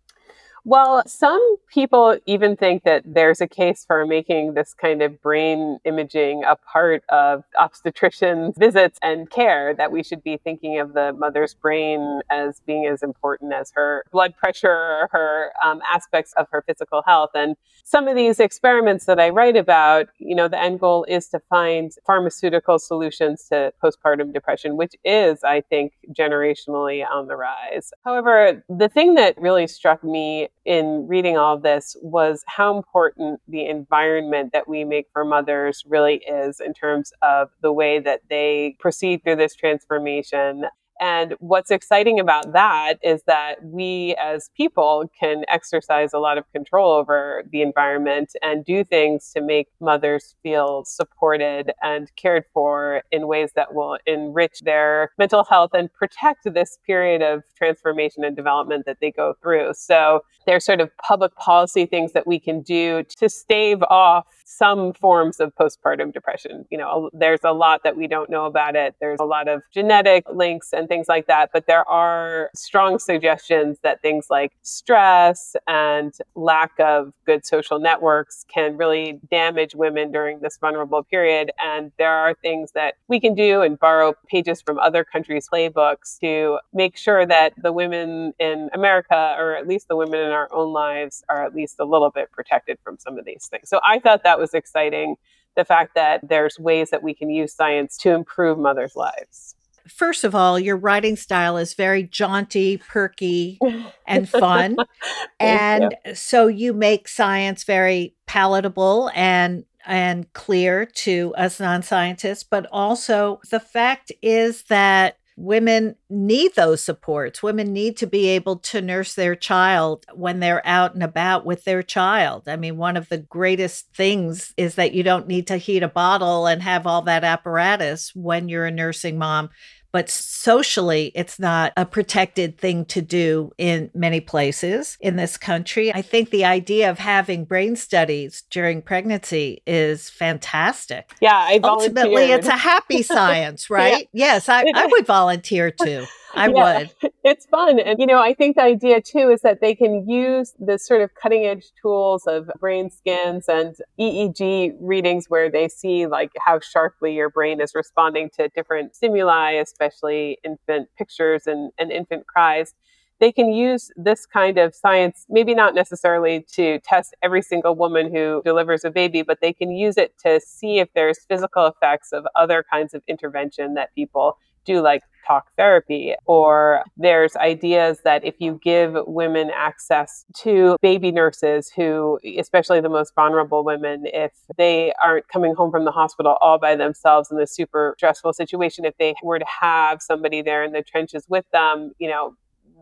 Well, 0.65 1.03
some 1.07 1.57
people 1.73 2.19
even 2.27 2.55
think 2.55 2.85
that 2.85 3.03
there's 3.07 3.41
a 3.41 3.47
case 3.47 3.85
for 3.87 4.07
making 4.07 4.55
this 4.55 4.75
kind 4.75 5.01
of 5.01 5.21
brain 5.23 5.79
imaging 5.85 6.45
a 6.45 6.57
part 6.57 7.03
of 7.09 7.45
obstetricians' 7.59 8.57
visits 8.59 8.99
and 9.03 9.31
care, 9.31 9.75
that 9.75 9.91
we 9.91 10.03
should 10.03 10.23
be 10.23 10.37
thinking 10.37 10.79
of 10.79 10.93
the 10.93 11.15
mother's 11.15 11.55
brain 11.55 12.21
as 12.31 12.61
being 12.67 12.87
as 12.87 13.03
important 13.03 13.55
as 13.55 13.73
her 13.75 14.05
blood 14.13 14.35
pressure 14.37 14.69
or 14.69 15.09
her 15.13 15.53
um, 15.65 15.81
aspects 15.91 16.35
of 16.37 16.47
her 16.51 16.63
physical 16.67 17.03
health. 17.07 17.31
And 17.35 17.57
some 17.83 18.07
of 18.07 18.15
these 18.15 18.39
experiments 18.39 19.07
that 19.07 19.19
I 19.19 19.31
write 19.31 19.57
about, 19.57 20.09
you 20.19 20.35
know, 20.35 20.49
the 20.49 20.61
end 20.61 20.81
goal 20.81 21.07
is 21.09 21.29
to 21.29 21.41
find 21.49 21.91
pharmaceutical 22.07 22.79
solutions 22.79 23.47
to 23.49 23.73
postpartum 23.83 24.35
depression, 24.35 24.77
which 24.77 24.95
is, 25.05 25.43
I 25.43 25.63
think, 25.63 25.95
generationally 26.13 27.03
on 27.11 27.29
the 27.29 27.37
rise. 27.37 27.93
However, 28.05 28.63
the 28.69 28.91
thing 28.91 29.15
that 29.15 29.41
really 29.41 29.67
struck 29.67 30.05
me 30.05 30.50
in 30.65 31.07
reading 31.09 31.37
all 31.37 31.57
of 31.57 31.63
this 31.63 31.97
was 32.03 32.45
how 32.47 32.77
important 32.77 33.41
the 33.49 33.67
environment 33.67 34.53
that 34.53 34.69
we 34.69 34.85
make 34.85 35.07
for 35.13 35.25
mothers 35.25 35.83
really 35.89 36.17
is 36.29 36.61
in 36.61 36.75
terms 36.75 37.13
of 37.23 37.49
the 37.63 37.73
way 37.73 37.99
that 37.99 38.21
they 38.29 38.77
proceed 38.79 39.23
through 39.23 39.37
this 39.37 39.55
transformation 39.55 40.65
and 41.01 41.35
what's 41.41 41.71
exciting 41.71 42.21
about 42.21 42.53
that 42.53 42.95
is 43.03 43.23
that 43.27 43.57
we 43.65 44.15
as 44.23 44.51
people 44.55 45.11
can 45.19 45.45
exercise 45.49 46.13
a 46.13 46.19
lot 46.19 46.37
of 46.37 46.45
control 46.53 46.93
over 46.93 47.43
the 47.51 47.63
environment 47.63 48.33
and 48.43 48.65
do 48.65 48.85
things 48.85 49.33
to 49.35 49.41
make 49.41 49.69
mothers 49.81 50.37
feel 50.43 50.85
supported 50.85 51.73
and 51.83 52.15
cared 52.17 52.45
for 52.53 53.03
in 53.11 53.27
ways 53.27 53.51
that 53.57 53.75
will 53.75 53.99
enrich 54.07 54.61
their 54.61 55.11
mental 55.19 55.45
health 55.45 55.71
and 55.73 55.93
protect 55.95 56.53
this 56.53 56.79
period 56.87 57.23
of 57.23 57.43
transformation 57.57 58.23
and 58.23 58.37
development 58.37 58.85
that 58.85 58.99
they 59.01 59.11
go 59.11 59.35
through. 59.43 59.73
So 59.75 60.21
there's 60.47 60.65
sort 60.65 60.81
of 60.81 60.91
public 60.99 61.35
policy 61.37 61.87
things 61.87 62.13
that 62.13 62.27
we 62.27 62.39
can 62.39 62.61
do 62.61 63.05
to 63.19 63.29
stave 63.29 63.83
off 63.85 64.27
some 64.51 64.93
forms 64.93 65.39
of 65.39 65.55
postpartum 65.55 66.13
depression. 66.13 66.65
You 66.71 66.79
know, 66.79 67.09
there's 67.13 67.45
a 67.45 67.53
lot 67.53 67.83
that 67.85 67.97
we 67.97 68.09
don't 68.09 68.29
know 68.29 68.47
about 68.47 68.75
it. 68.75 68.97
There's 69.01 69.21
a 69.21 69.25
lot 69.25 69.47
of 69.47 69.63
genetic 69.73 70.25
links 70.29 70.73
and 70.73 70.89
things 70.89 71.07
like 71.09 71.29
that, 71.29 71.51
but 71.53 71.67
there 71.67 71.89
are 71.89 72.51
strong 72.55 72.99
suggestions 72.99 73.79
that 73.85 74.03
things 74.03 74.27
like 74.29 74.53
stress 74.63 75.55
and 75.69 76.13
lack 76.35 76.73
of 76.81 77.13
good 77.27 77.47
social 77.47 77.79
networks 77.79 78.45
can 78.53 78.77
really 78.77 79.21
damage 79.31 79.77
women 79.77 80.11
during 80.11 80.41
this 80.41 80.59
vulnerable 80.59 81.05
period. 81.05 81.53
And 81.65 81.93
there 81.97 82.13
are 82.13 82.35
things 82.35 82.73
that 82.73 82.95
we 83.07 83.21
can 83.21 83.35
do 83.35 83.63
and 83.63 83.79
borrow 83.79 84.15
pages 84.27 84.61
from 84.61 84.81
other 84.81 85.05
countries' 85.05 85.49
playbooks 85.53 86.19
to 86.21 86.59
make 86.75 86.97
sure 86.97 87.25
that 87.25 87.53
the 87.57 87.73
women 87.73 88.33
in 88.41 88.69
America, 88.73 89.37
or 89.39 89.55
at 89.55 89.69
least 89.69 89.87
the 89.87 89.97
women 89.97 90.19
in 90.19 90.33
our 90.33 90.53
own 90.53 90.73
lives, 90.73 91.23
are 91.29 91.45
at 91.45 91.55
least 91.55 91.77
a 91.79 91.85
little 91.85 92.11
bit 92.11 92.33
protected 92.33 92.79
from 92.83 92.99
some 92.99 93.17
of 93.17 93.25
these 93.25 93.47
things. 93.47 93.69
So 93.69 93.79
I 93.85 94.01
thought 94.01 94.25
that 94.25 94.40
was 94.41 94.55
exciting. 94.55 95.17
The 95.57 95.65
fact 95.65 95.95
that 95.95 96.29
there's 96.29 96.59
ways 96.59 96.91
that 96.91 97.03
we 97.03 97.15
can 97.15 97.31
use 97.31 97.53
science 97.53 97.97
to 97.99 98.13
improve 98.13 98.59
mothers' 98.59 98.97
lives. 98.97 99.55
First 99.89 100.25
of 100.25 100.35
all, 100.35 100.59
your 100.59 100.77
writing 100.77 101.17
style 101.17 101.57
is 101.57 101.75
very 101.75 102.05
jaunty, 102.05 102.77
perky, 102.77 103.59
and 104.07 104.29
fun. 104.29 104.77
and 105.41 105.95
you. 106.05 106.15
so 106.15 106.47
you 106.47 106.73
make 106.73 107.09
science 107.09 107.65
very 107.65 108.15
palatable 108.27 109.11
and 109.15 109.65
and 109.87 110.31
clear 110.35 110.85
to 110.85 111.35
us 111.37 111.59
non-scientists, 111.59 112.45
but 112.45 112.67
also 112.71 113.41
the 113.51 113.59
fact 113.61 114.13
is 114.23 114.65
that 114.65 115.17
women 115.37 115.97
need 116.09 116.55
those 116.55 116.83
supports. 116.83 117.43
Women 117.43 117.73
need 117.73 117.97
to 117.99 118.07
be 118.07 118.29
able 118.29 118.57
to 118.57 118.83
nurse 118.83 119.15
their 119.15 119.35
child 119.35 120.05
when 120.15 120.41
they're 120.41 120.67
out 120.67 120.95
and 120.95 121.03
about 121.03 121.47
with 121.47 121.65
their 121.65 121.83
child. 121.83 122.49
I 122.49 122.57
mean, 122.57 122.77
one 122.77 122.97
of 122.97 123.09
the 123.09 123.19
greatest 123.19 123.95
things 123.95 124.53
is 124.57 124.75
that 124.75 124.93
you 124.93 125.03
don't 125.03 125.29
need 125.29 125.47
to 125.47 125.57
heat 125.57 125.83
a 125.83 125.89
bottle 125.89 126.47
and 126.47 126.63
have 126.63 126.87
all 126.87 127.03
that 127.03 127.25
apparatus 127.25 128.15
when 128.15 128.49
you're 128.49 128.67
a 128.67 128.71
nursing 128.71 129.19
mom 129.19 129.51
but 129.93 130.09
socially, 130.09 131.13
it's 131.15 131.39
not 131.39 131.73
a 131.77 131.85
protected 131.85 132.59
thing 132.59 132.85
to 132.87 133.03
do 133.03 133.53
in 133.59 133.91
many 133.95 134.21
places 134.21 134.97
in 135.01 135.17
this 135.17 135.37
country. 135.37 135.93
I 135.93 136.03
think 136.03 136.31
the 136.31 136.45
idea 136.45 136.91
of 136.91 136.99
having 136.99 137.45
brain 137.45 137.77
studies 137.77 138.43
during 138.51 138.83
pregnancy 138.83 139.63
is 139.67 140.11
fantastic. 140.11 141.13
Yeah, 141.21 141.37
I 141.37 141.61
ultimately 141.63 142.25
it's 142.25 142.49
a 142.49 142.57
happy 142.57 143.03
science, 143.03 143.71
right? 143.71 144.09
yeah. 144.13 144.31
Yes, 144.31 144.49
I, 144.49 144.65
I 144.75 144.87
would 144.87 145.07
volunteer 145.07 145.71
too. 145.71 146.07
I 146.35 146.49
yeah, 146.49 146.79
would. 146.79 147.13
It's 147.25 147.47
fun. 147.47 147.79
And, 147.79 147.99
you 147.99 148.07
know, 148.07 148.21
I 148.21 148.33
think 148.35 148.57
the 148.57 148.63
idea 148.63 149.01
too 149.01 149.31
is 149.31 149.43
that 149.43 149.61
they 149.61 149.75
can 149.75 150.09
use 150.09 150.55
the 150.59 150.79
sort 150.79 151.03
of 151.03 151.15
cutting 151.15 151.45
edge 151.45 151.67
tools 151.81 152.27
of 152.27 152.51
brain 152.59 152.91
scans 152.91 153.49
and 153.49 153.77
EEG 153.99 154.75
readings 154.81 155.27
where 155.29 155.51
they 155.51 155.69
see 155.69 156.07
like 156.07 156.31
how 156.39 156.61
sharply 156.61 157.15
your 157.15 157.29
brain 157.29 157.61
is 157.61 157.75
responding 157.75 158.31
to 158.37 158.49
different 158.49 158.97
stimuli, 158.97 159.53
especially 159.53 160.39
infant 160.45 160.89
pictures 160.97 161.47
and, 161.47 161.73
and 161.79 161.93
infant 161.93 162.27
cries. 162.27 162.75
They 163.21 163.33
can 163.33 163.53
use 163.53 163.91
this 163.97 164.25
kind 164.25 164.57
of 164.57 164.75
science, 164.75 165.27
maybe 165.29 165.55
not 165.55 165.75
necessarily 165.75 166.47
to 166.55 166.79
test 166.81 167.15
every 167.23 167.43
single 167.43 167.75
woman 167.75 168.11
who 168.11 168.41
delivers 168.47 168.83
a 168.83 168.91
baby, 168.91 169.21
but 169.21 169.43
they 169.43 169.53
can 169.53 169.71
use 169.71 169.99
it 169.99 170.15
to 170.25 170.41
see 170.41 170.79
if 170.79 170.89
there's 170.95 171.19
physical 171.29 171.67
effects 171.67 172.13
of 172.13 172.27
other 172.35 172.65
kinds 172.73 172.95
of 172.95 173.03
intervention 173.07 173.75
that 173.75 173.95
people 173.95 174.39
do 174.65 174.81
like 174.81 175.03
talk 175.27 175.47
therapy 175.57 176.15
or 176.27 176.83
there's 176.97 177.37
ideas 177.37 178.01
that 178.05 178.25
if 178.25 178.35
you 178.39 178.59
give 178.65 178.97
women 179.07 179.51
access 179.55 180.25
to 180.35 180.77
baby 180.83 181.13
nurses 181.13 181.71
who 181.77 182.19
especially 182.39 182.81
the 182.81 182.89
most 182.89 183.15
vulnerable 183.15 183.65
women 183.65 184.05
if 184.07 184.33
they 184.57 184.93
aren't 185.03 185.29
coming 185.29 185.55
home 185.55 185.71
from 185.71 185.85
the 185.85 185.91
hospital 185.91 186.37
all 186.41 186.59
by 186.59 186.75
themselves 186.75 187.31
in 187.31 187.37
this 187.37 187.55
super 187.55 187.95
stressful 187.99 188.33
situation 188.33 188.85
if 188.85 188.95
they 188.99 189.15
were 189.23 189.39
to 189.39 189.47
have 189.61 190.01
somebody 190.03 190.43
there 190.43 190.65
in 190.65 190.73
the 190.73 190.83
trenches 190.83 191.25
with 191.29 191.45
them 191.53 191.93
you 191.99 192.09
know 192.09 192.35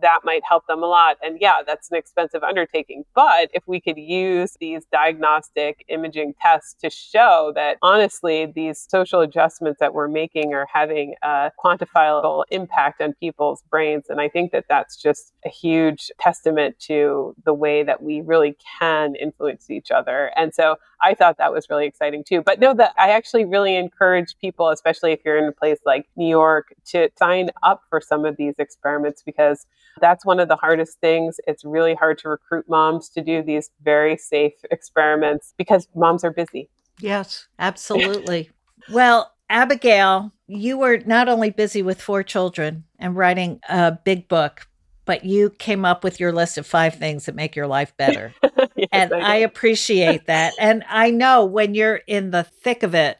that 0.02 0.20
might 0.24 0.42
help 0.48 0.66
them 0.66 0.82
a 0.82 0.86
lot. 0.86 1.16
And 1.22 1.38
yeah, 1.40 1.56
that's 1.66 1.90
an 1.90 1.96
expensive 1.96 2.42
undertaking. 2.42 3.04
But 3.14 3.50
if 3.52 3.62
we 3.66 3.80
could 3.80 3.98
use 3.98 4.56
these 4.60 4.84
diagnostic 4.92 5.84
imaging 5.88 6.34
tests 6.40 6.74
to 6.82 6.90
show 6.90 7.52
that 7.54 7.78
honestly, 7.82 8.46
these 8.46 8.86
social 8.88 9.20
adjustments 9.20 9.80
that 9.80 9.94
we're 9.94 10.08
making 10.08 10.54
are 10.54 10.66
having 10.72 11.14
a 11.22 11.50
quantifiable 11.62 12.44
impact 12.50 13.00
on 13.00 13.14
people's 13.14 13.62
brains. 13.70 14.04
And 14.08 14.20
I 14.20 14.28
think 14.28 14.52
that 14.52 14.66
that's 14.68 14.96
just 14.96 15.32
a 15.44 15.48
huge 15.48 16.10
testament 16.20 16.78
to 16.80 17.34
the 17.44 17.54
way 17.54 17.82
that 17.82 18.02
we 18.02 18.20
really 18.20 18.56
can 18.78 19.14
influence 19.16 19.70
each 19.70 19.90
other. 19.90 20.30
And 20.36 20.54
so 20.54 20.76
I 21.02 21.14
thought 21.14 21.38
that 21.38 21.52
was 21.52 21.68
really 21.70 21.86
exciting 21.86 22.24
too. 22.24 22.42
But 22.42 22.60
no, 22.60 22.74
that 22.74 22.92
I 22.98 23.10
actually 23.10 23.44
really 23.44 23.76
encourage 23.76 24.36
people, 24.40 24.70
especially 24.70 25.12
if 25.12 25.20
you're 25.24 25.38
in 25.38 25.44
a 25.44 25.52
place 25.52 25.78
like 25.86 26.08
New 26.16 26.28
York, 26.28 26.74
to 26.86 27.08
sign 27.18 27.50
up 27.62 27.82
for 27.88 28.00
some 28.00 28.24
of 28.24 28.36
these 28.36 28.54
experiments 28.58 29.22
because 29.24 29.66
that's 30.00 30.24
one 30.24 30.40
of 30.40 30.48
the 30.48 30.56
hardest 30.56 31.00
things. 31.00 31.40
It's 31.46 31.64
really 31.64 31.94
hard 31.94 32.18
to 32.18 32.28
recruit 32.28 32.66
moms 32.68 33.08
to 33.10 33.22
do 33.22 33.42
these 33.42 33.70
very 33.82 34.16
safe 34.16 34.54
experiments 34.70 35.54
because 35.56 35.88
moms 35.94 36.24
are 36.24 36.32
busy. 36.32 36.68
Yes, 37.00 37.46
absolutely. 37.58 38.50
well, 38.90 39.32
Abigail, 39.50 40.32
you 40.46 40.76
were 40.78 40.98
not 40.98 41.28
only 41.28 41.50
busy 41.50 41.82
with 41.82 42.00
four 42.00 42.22
children 42.22 42.84
and 42.98 43.16
writing 43.16 43.60
a 43.68 43.92
big 43.92 44.28
book, 44.28 44.66
but 45.08 45.24
you 45.24 45.48
came 45.48 45.86
up 45.86 46.04
with 46.04 46.20
your 46.20 46.32
list 46.32 46.58
of 46.58 46.66
five 46.66 46.94
things 46.94 47.24
that 47.24 47.34
make 47.34 47.56
your 47.56 47.66
life 47.66 47.96
better. 47.96 48.34
yes, 48.76 48.88
and 48.92 49.14
I, 49.14 49.20
I 49.20 49.34
appreciate 49.36 50.26
that. 50.26 50.52
And 50.60 50.84
I 50.86 51.10
know 51.10 51.46
when 51.46 51.74
you're 51.74 52.02
in 52.06 52.30
the 52.30 52.42
thick 52.42 52.82
of 52.82 52.94
it, 52.94 53.16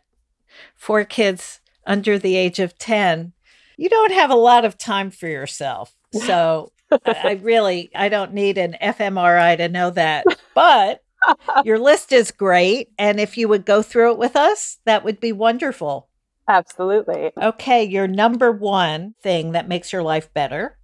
four 0.77 1.05
kids 1.07 1.61
under 1.87 2.19
the 2.19 2.37
age 2.37 2.59
of 2.59 2.79
10, 2.79 3.33
you 3.79 3.89
don't 3.89 4.13
have 4.13 4.31
a 4.31 4.35
lot 4.35 4.67
of 4.67 4.77
time 4.77 5.11
for 5.11 5.29
yourself. 5.29 5.95
So 6.13 6.73
I 7.07 7.33
really 7.43 7.91
I 7.95 8.11
don't 8.11 8.35
need 8.35 8.59
an 8.59 8.77
fMRI 8.83 9.57
to 9.57 9.69
know 9.71 9.89
that. 9.91 10.27
But 10.55 11.03
your 11.65 11.79
list 11.79 12.13
is 12.13 12.31
great 12.31 12.91
and 12.99 13.19
if 13.19 13.39
you 13.39 13.49
would 13.49 13.65
go 13.65 13.81
through 13.81 14.13
it 14.13 14.19
with 14.19 14.37
us, 14.37 14.79
that 14.85 15.05
would 15.05 15.21
be 15.21 15.33
wonderful. 15.33 16.11
Absolutely. 16.47 17.31
Okay, 17.41 17.85
your 17.85 18.07
number 18.07 18.53
1 18.53 19.15
thing 19.23 19.53
that 19.53 19.69
makes 19.69 19.91
your 19.91 20.03
life 20.03 20.33
better. 20.35 20.78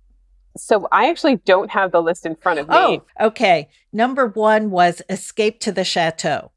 So 0.57 0.89
I 0.93 1.11
actually 1.11 1.37
don't 1.37 1.71
have 1.71 1.93
the 1.93 2.01
list 2.01 2.27
in 2.27 2.37
front 2.37 2.61
of 2.61 2.69
me. 2.69 2.75
Oh, 2.77 3.03
okay. 3.21 3.69
Number 3.93 4.27
1 4.27 4.71
was 4.71 5.03
escape 5.09 5.61
to 5.61 5.73
the 5.73 5.85
chateau. 5.85 6.51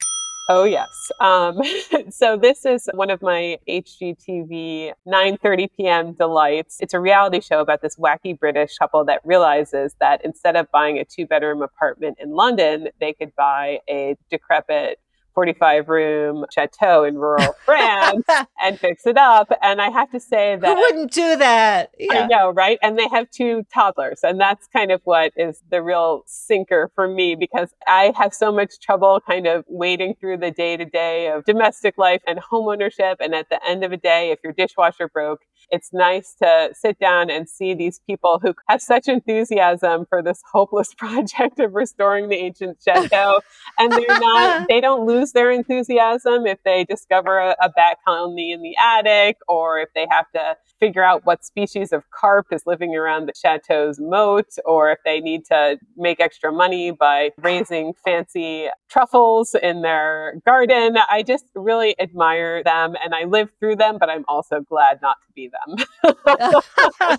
Oh 0.49 0.63
yes. 0.63 0.87
Um, 1.19 1.59
so 2.09 2.37
this 2.37 2.65
is 2.65 2.89
one 2.93 3.09
of 3.09 3.21
my 3.21 3.57
HGTV 3.67 4.93
9:30 5.05 5.67
p.m. 5.75 6.13
delights. 6.13 6.77
It's 6.79 6.93
a 6.93 6.99
reality 6.99 7.41
show 7.41 7.59
about 7.59 7.81
this 7.81 7.97
wacky 7.97 8.37
British 8.37 8.77
couple 8.77 9.03
that 9.05 9.21
realizes 9.25 9.95
that 9.99 10.23
instead 10.23 10.55
of 10.55 10.71
buying 10.71 10.97
a 10.99 11.05
two-bedroom 11.05 11.61
apartment 11.61 12.17
in 12.19 12.31
London, 12.31 12.87
they 13.01 13.13
could 13.13 13.35
buy 13.35 13.79
a 13.89 14.15
decrepit 14.29 14.99
45 15.37 15.87
room 15.87 16.45
chateau 16.51 17.03
in 17.03 17.15
rural 17.15 17.55
France 17.65 18.25
and 18.59 18.79
fix 18.79 19.05
it 19.05 19.19
up. 19.19 19.51
And 19.61 19.79
I 19.79 19.91
have 19.91 20.09
to 20.09 20.19
say 20.19 20.55
that. 20.55 20.67
Who 20.67 20.75
wouldn't 20.75 21.11
do 21.11 21.35
that? 21.35 21.91
Yeah. 21.99 22.23
I 22.23 22.25
know, 22.25 22.49
right? 22.49 22.79
And 22.81 22.97
they 22.97 23.07
have 23.09 23.29
two 23.29 23.63
toddlers. 23.71 24.21
And 24.23 24.41
that's 24.41 24.65
kind 24.65 24.91
of 24.91 24.99
what 25.03 25.33
is 25.37 25.61
the 25.69 25.83
real 25.83 26.23
sinker 26.25 26.89
for 26.95 27.07
me 27.07 27.35
because 27.35 27.69
I 27.85 28.13
have 28.17 28.33
so 28.33 28.51
much 28.51 28.79
trouble 28.79 29.21
kind 29.29 29.45
of 29.45 29.63
wading 29.67 30.15
through 30.19 30.37
the 30.37 30.49
day 30.49 30.75
to 30.75 30.85
day 30.85 31.29
of 31.31 31.45
domestic 31.45 31.99
life 31.99 32.23
and 32.25 32.39
homeownership. 32.39 33.17
And 33.19 33.35
at 33.35 33.49
the 33.51 33.59
end 33.63 33.83
of 33.83 33.91
a 33.91 33.97
day, 33.97 34.31
if 34.31 34.39
your 34.43 34.53
dishwasher 34.53 35.07
broke, 35.07 35.41
it's 35.69 35.93
nice 35.93 36.33
to 36.41 36.69
sit 36.73 36.97
down 36.99 37.29
and 37.29 37.47
see 37.47 37.73
these 37.73 37.99
people 38.07 38.39
who 38.41 38.53
have 38.67 38.81
such 38.81 39.07
enthusiasm 39.07 40.05
for 40.09 40.21
this 40.21 40.41
hopeless 40.51 40.93
project 40.97 41.59
of 41.59 41.75
restoring 41.75 42.29
the 42.29 42.35
ancient 42.35 42.77
chateau. 42.85 43.41
and 43.77 43.91
they're 43.91 44.19
not, 44.19 44.67
they 44.69 44.81
don't 44.81 45.05
lose 45.05 45.26
their 45.33 45.51
enthusiasm 45.51 46.45
if 46.45 46.61
they 46.63 46.83
discover 46.83 47.39
a, 47.39 47.55
a 47.61 47.69
bat 47.69 47.97
colony 48.05 48.51
in 48.51 48.61
the 48.61 48.75
attic 48.81 49.37
or 49.47 49.79
if 49.79 49.89
they 49.93 50.07
have 50.09 50.29
to 50.31 50.55
figure 50.79 51.03
out 51.03 51.25
what 51.25 51.43
species 51.43 51.91
of 51.91 52.03
carp 52.11 52.47
is 52.51 52.63
living 52.65 52.95
around 52.95 53.27
the 53.27 53.33
chateau's 53.35 53.99
moat 53.99 54.47
or 54.65 54.91
if 54.91 54.99
they 55.05 55.19
need 55.19 55.45
to 55.45 55.77
make 55.95 56.19
extra 56.19 56.51
money 56.51 56.91
by 56.91 57.31
raising 57.37 57.93
fancy 58.05 58.67
truffles 58.89 59.55
in 59.55 59.81
their 59.81 60.39
garden. 60.45 60.97
I 61.09 61.23
just 61.23 61.45
really 61.55 61.99
admire 61.99 62.63
them 62.63 62.95
and 63.03 63.13
I 63.15 63.23
live 63.23 63.49
through 63.59 63.77
them, 63.77 63.97
but 63.99 64.09
I'm 64.09 64.25
also 64.27 64.61
glad 64.61 64.99
not 65.01 65.17
to 65.25 65.33
be 65.33 65.49
them. 65.49 65.77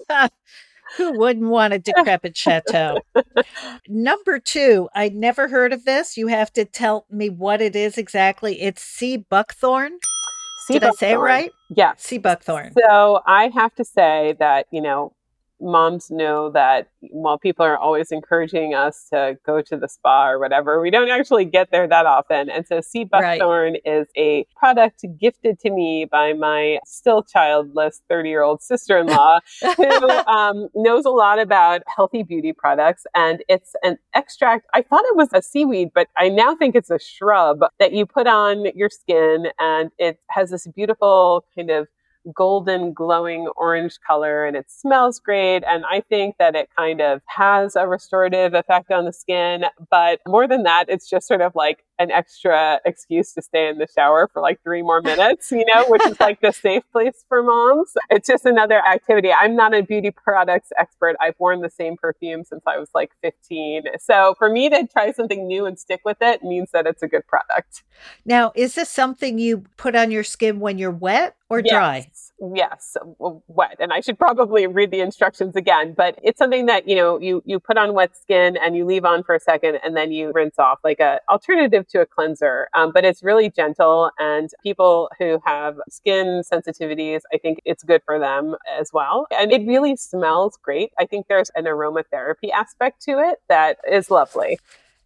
Who 0.96 1.18
wouldn't 1.18 1.48
want 1.48 1.74
a 1.74 1.79
decrepit 1.79 2.37
chateau? 2.37 2.98
Number 3.88 4.38
two, 4.38 4.88
I 4.94 5.11
never 5.11 5.48
heard 5.48 5.72
of 5.72 5.85
this. 5.85 6.16
You 6.16 6.29
have 6.29 6.53
to 6.55 6.64
tell 6.64 7.07
me 7.11 7.29
what 7.29 7.61
it 7.61 7.77
is 7.77 7.98
exactly. 7.98 8.61
It's 8.62 8.83
sea 8.83 9.18
buckthorn. 9.18 9.98
Sea 10.66 10.74
Did 10.74 10.83
buckthorn. 10.83 10.96
I 10.96 11.11
say 11.11 11.12
it 11.12 11.18
right? 11.18 11.53
Yeah. 11.68 11.92
Sea 11.96 12.18
buckthorn. 12.18 12.72
So 12.88 13.20
I 13.27 13.48
have 13.48 13.74
to 13.77 13.85
say 13.85 14.37
that, 14.38 14.66
you 14.70 14.81
know, 14.81 15.12
moms 15.61 16.11
know 16.11 16.51
that 16.51 16.88
while 17.11 17.38
people 17.38 17.64
are 17.64 17.77
always 17.77 18.11
encouraging 18.11 18.75
us 18.75 19.07
to 19.11 19.37
go 19.44 19.61
to 19.62 19.77
the 19.77 19.88
spa 19.88 20.29
or 20.29 20.38
whatever, 20.38 20.81
we 20.81 20.90
don't 20.90 21.11
actually 21.11 21.44
get 21.44 21.71
there 21.71 21.87
that 21.87 22.07
often. 22.07 22.51
And 22.51 22.66
so 22.66 22.81
sea 22.81 23.05
buckthorn 23.05 23.75
right. 23.75 23.83
is 23.85 24.09
a 24.16 24.47
product 24.57 25.05
gifted 25.21 25.59
to 25.61 25.71
me 25.71 26.07
by 26.11 26.33
my 26.33 26.79
still 26.85 27.23
childless 27.23 28.03
30 28.09 28.29
year 28.29 28.42
old 28.42 28.62
sister 28.62 28.99
in 28.99 29.07
law 29.07 29.38
who 29.77 30.09
um, 30.27 30.68
knows 30.75 31.05
a 31.05 31.11
lot 31.11 31.38
about 31.38 31.83
healthy 31.94 32.23
beauty 32.23 32.53
products. 32.53 33.07
And 33.14 33.42
it's 33.49 33.75
an 33.83 33.99
extract. 34.14 34.66
I 34.75 34.83
thought 34.83 35.05
it 35.07 35.16
was 35.16 35.29
a 35.33 35.42
seaweed, 35.42 35.90
but 35.94 36.09
I 36.16 36.29
now 36.29 36.55
think 36.55 36.75
it's 36.75 36.90
a 36.90 36.99
shrub 36.99 37.61
that 37.79 37.92
you 37.92 38.07
put 38.07 38.27
on 38.27 38.66
your 38.75 38.90
skin 38.90 39.49
and 39.59 39.90
it 39.99 40.18
has 40.31 40.51
this 40.51 40.66
beautiful 40.66 41.44
kind 41.55 41.71
of 41.71 41.88
golden 42.34 42.92
glowing 42.92 43.48
orange 43.56 43.98
color 44.06 44.44
and 44.44 44.56
it 44.56 44.70
smells 44.70 45.18
great. 45.18 45.62
And 45.64 45.84
I 45.90 46.00
think 46.00 46.36
that 46.38 46.54
it 46.54 46.68
kind 46.76 47.00
of 47.00 47.20
has 47.26 47.76
a 47.76 47.86
restorative 47.86 48.54
effect 48.54 48.90
on 48.90 49.04
the 49.04 49.12
skin. 49.12 49.64
But 49.90 50.20
more 50.26 50.46
than 50.46 50.62
that, 50.64 50.86
it's 50.88 51.08
just 51.08 51.26
sort 51.26 51.40
of 51.40 51.52
like 51.54 51.84
an 51.98 52.11
extra 52.11 52.80
excuse 52.84 53.32
to 53.34 53.42
stay 53.42 53.68
in 53.68 53.78
the 53.78 53.87
shower 53.92 54.28
for 54.32 54.40
like 54.40 54.62
three 54.62 54.82
more 54.82 55.02
minutes, 55.02 55.50
you 55.50 55.64
know, 55.74 55.84
which 55.88 56.04
is 56.06 56.18
like 56.20 56.40
the 56.40 56.52
safe 56.52 56.84
place 56.92 57.24
for 57.28 57.42
moms. 57.42 57.92
It's 58.11 58.28
just 58.28 58.44
another 58.44 58.84
activity. 58.87 59.30
I'm 59.32 59.56
not 59.56 59.74
a 59.74 59.82
beauty 59.82 60.11
products 60.11 60.70
expert. 60.78 61.16
I've 61.20 61.34
worn 61.38 61.61
the 61.61 61.70
same 61.70 61.96
perfume 61.96 62.44
since 62.44 62.62
I 62.66 62.78
was 62.78 62.90
like 62.94 63.11
15. 63.22 63.84
So 63.98 64.34
for 64.38 64.48
me 64.48 64.68
to 64.70 64.87
try 64.87 65.12
something 65.12 65.46
new 65.46 65.66
and 65.66 65.78
stick 65.78 66.00
with 66.04 66.18
it 66.20 66.42
means 66.42 66.70
that 66.72 66.87
it's 66.87 67.02
a 67.02 67.08
good 67.08 67.26
product. 67.26 67.82
Now, 68.24 68.52
is 68.54 68.74
this 68.74 68.88
something 68.88 69.38
you 69.38 69.64
put 69.76 69.96
on 69.96 70.11
your 70.11 70.24
skin 70.24 70.61
when 70.61 70.78
you're 70.78 70.90
wet 70.90 71.37
or 71.48 71.61
yes. 71.61 71.70
dry? 71.72 72.11
Yes, 72.40 72.96
wet. 73.18 73.77
And 73.81 73.92
I 73.92 74.01
should 74.01 74.18
probably 74.18 74.66
read 74.66 74.92
the 74.92 75.01
instructions 75.01 75.57
again, 75.57 75.92
but 75.96 76.18
it's 76.22 76.38
something 76.38 76.66
that, 76.66 76.87
you 76.87 76.94
know, 76.94 77.18
you, 77.18 77.42
you 77.44 77.59
put 77.59 77.77
on 77.77 77.94
wet 77.94 78.16
skin 78.16 78.57
and 78.62 78.77
you 78.77 78.85
leave 78.85 79.05
on 79.05 79.24
for 79.24 79.35
a 79.35 79.40
second 79.40 79.79
and 79.85 79.96
then 79.96 80.12
you 80.12 80.31
rinse 80.33 80.59
off 80.59 80.79
like 80.85 81.01
a 81.01 81.18
alternative 81.29 81.88
to 81.88 82.01
a 82.01 82.07
cleanser. 82.07 82.68
Um, 82.74 82.92
but 82.94 83.05
it's 83.05 83.24
really 83.24 83.51
gentle 83.51 84.11
and 84.20 84.51
people 84.62 85.11
who 85.18 85.40
have 85.44 85.77
skin 85.90 86.42
sensitivities, 86.51 87.22
I 87.33 87.38
think 87.38 87.59
it's 87.64 87.83
good 87.83 88.03
for 88.05 88.20
them 88.20 88.55
as 88.79 88.90
well. 88.92 89.27
And 89.33 89.51
it 89.51 89.66
really 89.66 89.96
smells 89.96 90.59
great. 90.62 90.92
I 90.98 91.07
think 91.07 91.27
there's 91.29 91.51
an 91.57 91.64
aromatherapy 91.64 92.51
aspect 92.55 93.03
to 93.03 93.18
it 93.18 93.38
that 93.48 93.79
is 93.90 94.12
lovely. 94.12 94.61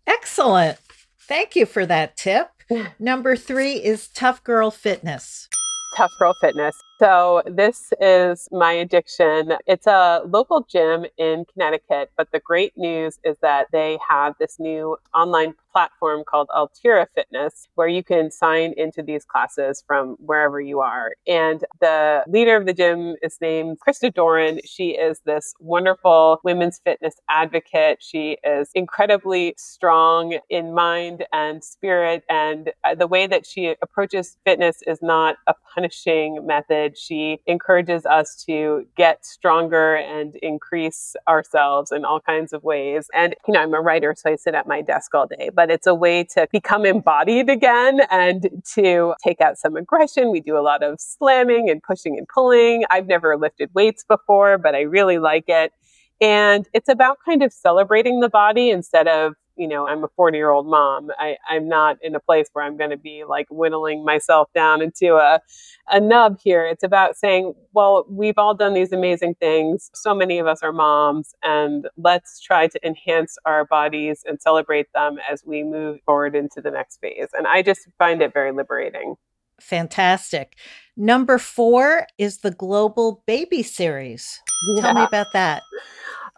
Excellent. 0.07 0.79
Thank 1.19 1.57
you 1.57 1.65
for 1.65 1.87
that 1.87 2.17
tip. 2.17 2.51
Number 2.99 3.37
three 3.37 3.75
is 3.75 4.09
Tuff 4.09 4.45
Girl 4.45 4.71
Fitness. 4.71 5.49
Tuff 5.97 6.11
Girl 6.19 6.35
Fitness. 6.41 6.75
So, 7.03 7.43
this 7.47 7.93
is 8.01 8.49
my 8.53 8.71
addiction. 8.71 9.55
It's 9.67 9.89
a 9.89 10.21
local 10.25 10.65
gym 10.71 11.05
in 11.19 11.45
Connecticut, 11.53 12.13
but 12.17 12.31
the 12.31 12.39
great 12.39 12.75
news 12.77 13.19
is 13.25 13.37
that 13.43 13.67
they 13.73 13.99
have 14.09 14.35
this 14.39 14.61
new 14.61 14.97
online 15.13 15.55
platform 15.73 16.23
called 16.25 16.49
Altira 16.51 17.07
Fitness, 17.15 17.67
where 17.75 17.89
you 17.89 18.05
can 18.05 18.31
sign 18.31 18.75
into 18.77 19.03
these 19.03 19.25
classes 19.25 19.83
from 19.87 20.17
wherever 20.21 20.61
you 20.61 20.81
are. 20.81 21.13
And 21.27 21.65
the 21.81 22.23
leader 22.29 22.57
of 22.57 22.67
the 22.67 22.75
gym 22.75 23.17
is 23.23 23.39
named 23.41 23.79
Krista 23.87 24.13
Doran. 24.13 24.61
She 24.65 24.91
is 24.91 25.21
this 25.25 25.55
wonderful 25.61 26.41
women's 26.45 26.81
fitness 26.85 27.15
advocate. 27.29 27.99
She 28.01 28.37
is 28.45 28.71
incredibly 28.75 29.55
strong 29.57 30.39
in 30.51 30.75
mind 30.75 31.25
and 31.33 31.65
spirit. 31.65 32.23
And 32.29 32.71
uh, 32.85 32.95
the 32.95 33.07
way 33.07 33.27
that 33.27 33.47
she 33.47 33.75
approaches 33.83 34.37
fitness 34.45 34.79
is 34.87 34.99
not 35.03 35.37
a 35.47 35.55
punishing 35.75 36.47
method. 36.47 36.92
She 36.97 37.41
encourages 37.47 38.07
us 38.07 38.43
to 38.47 38.87
get 38.97 39.25
stronger 39.25 39.95
and 39.95 40.37
increase 40.37 41.15
ourselves 41.29 41.93
in 41.93 42.05
all 42.05 42.21
kinds 42.21 42.53
of 42.53 42.63
ways. 42.63 43.09
And, 43.15 43.35
you 43.47 43.55
know, 43.55 43.61
I'm 43.61 43.75
a 43.75 43.81
writer, 43.81 44.15
so 44.17 44.31
I 44.31 44.37
sit 44.37 44.55
at 44.55 44.67
my 44.67 44.83
desk 44.83 45.15
all 45.15 45.27
day, 45.27 45.51
but 45.55 45.71
it's 45.71 45.87
a 45.87 45.95
way 45.95 46.25
to 46.35 46.47
become 46.53 46.85
embodied 46.85 47.49
again 47.51 48.01
and 48.11 48.63
to 48.75 49.15
take 49.23 49.41
out 49.41 49.59
some 49.59 49.77
aggression. 49.77 50.31
We 50.31 50.41
do 50.41 50.57
a 50.57 50.61
lot 50.61 50.83
of 50.83 51.01
slamming 51.01 51.71
and 51.71 51.83
pushing 51.83 52.17
and 52.19 52.27
pulling. 52.29 52.85
I've 52.91 53.07
never 53.07 53.37
lifted 53.37 53.71
weights 53.75 54.05
before, 54.05 54.59
but 54.59 54.75
I 54.75 54.83
really 54.83 55.19
like 55.19 55.45
it. 55.49 55.73
And 56.21 56.69
it's 56.73 56.89
about 56.89 57.19
kind 57.25 57.43
of 57.43 57.53
celebrating 57.53 58.21
the 58.21 58.29
body 58.29 58.71
instead 58.71 59.09
of 59.09 59.35
you 59.63 59.69
know, 59.69 59.87
I'm 59.87 60.03
a 60.03 60.09
40 60.17 60.37
year 60.37 60.51
old 60.51 60.67
mom. 60.67 61.13
I, 61.21 61.37
I'm 61.49 61.69
not 61.69 61.97
in 62.03 62.17
a 62.17 62.21
place 62.21 62.49
where 62.53 62.65
I'm 62.65 62.77
going 62.77 62.91
to 62.91 62.97
be 62.97 63.23
like 63.23 63.47
whittling 63.49 64.05
myself 64.05 64.49
down 64.53 64.83
into 64.83 65.15
a, 65.15 65.41
a 65.89 66.01
nub 66.01 66.41
here. 66.43 66.67
It's 66.67 66.83
about 66.83 67.17
saying, 67.17 67.55
well, 67.73 68.05
we've 68.09 68.39
all 68.39 68.55
done 68.55 68.75
these 68.75 68.91
amazing 68.91 69.37
things. 69.37 69.89
So 69.95 70.17
many 70.17 70.41
of 70.41 70.49
us 70.49 70.65
are 70.65 70.73
moms, 70.73 71.33
and 71.45 71.89
let's 71.97 72.41
try 72.41 72.67
to 72.67 72.87
enhance 72.87 73.39
our 73.45 73.65
bodies 73.65 74.25
and 74.27 74.43
celebrate 74.43 74.93
them 74.95 75.19
as 75.31 75.45
we 75.47 75.63
move 75.63 76.01
forward 76.05 76.35
into 76.35 76.61
the 76.61 76.73
next 76.73 77.01
phase. 77.01 77.29
And 77.33 77.47
I 77.47 77.63
just 77.63 77.87
find 77.99 78.21
it 78.21 78.33
very 78.33 78.51
liberating. 78.51 79.15
Fantastic. 79.61 80.57
Number 80.97 81.39
four 81.39 82.09
is 82.19 82.39
the 82.39 82.51
Global 82.51 83.23
Baby 83.29 83.63
Series. 83.63 84.41
Yeah. 84.75 84.83
Tell 84.83 84.95
me 84.95 85.05
about 85.05 85.29
that. 85.35 85.63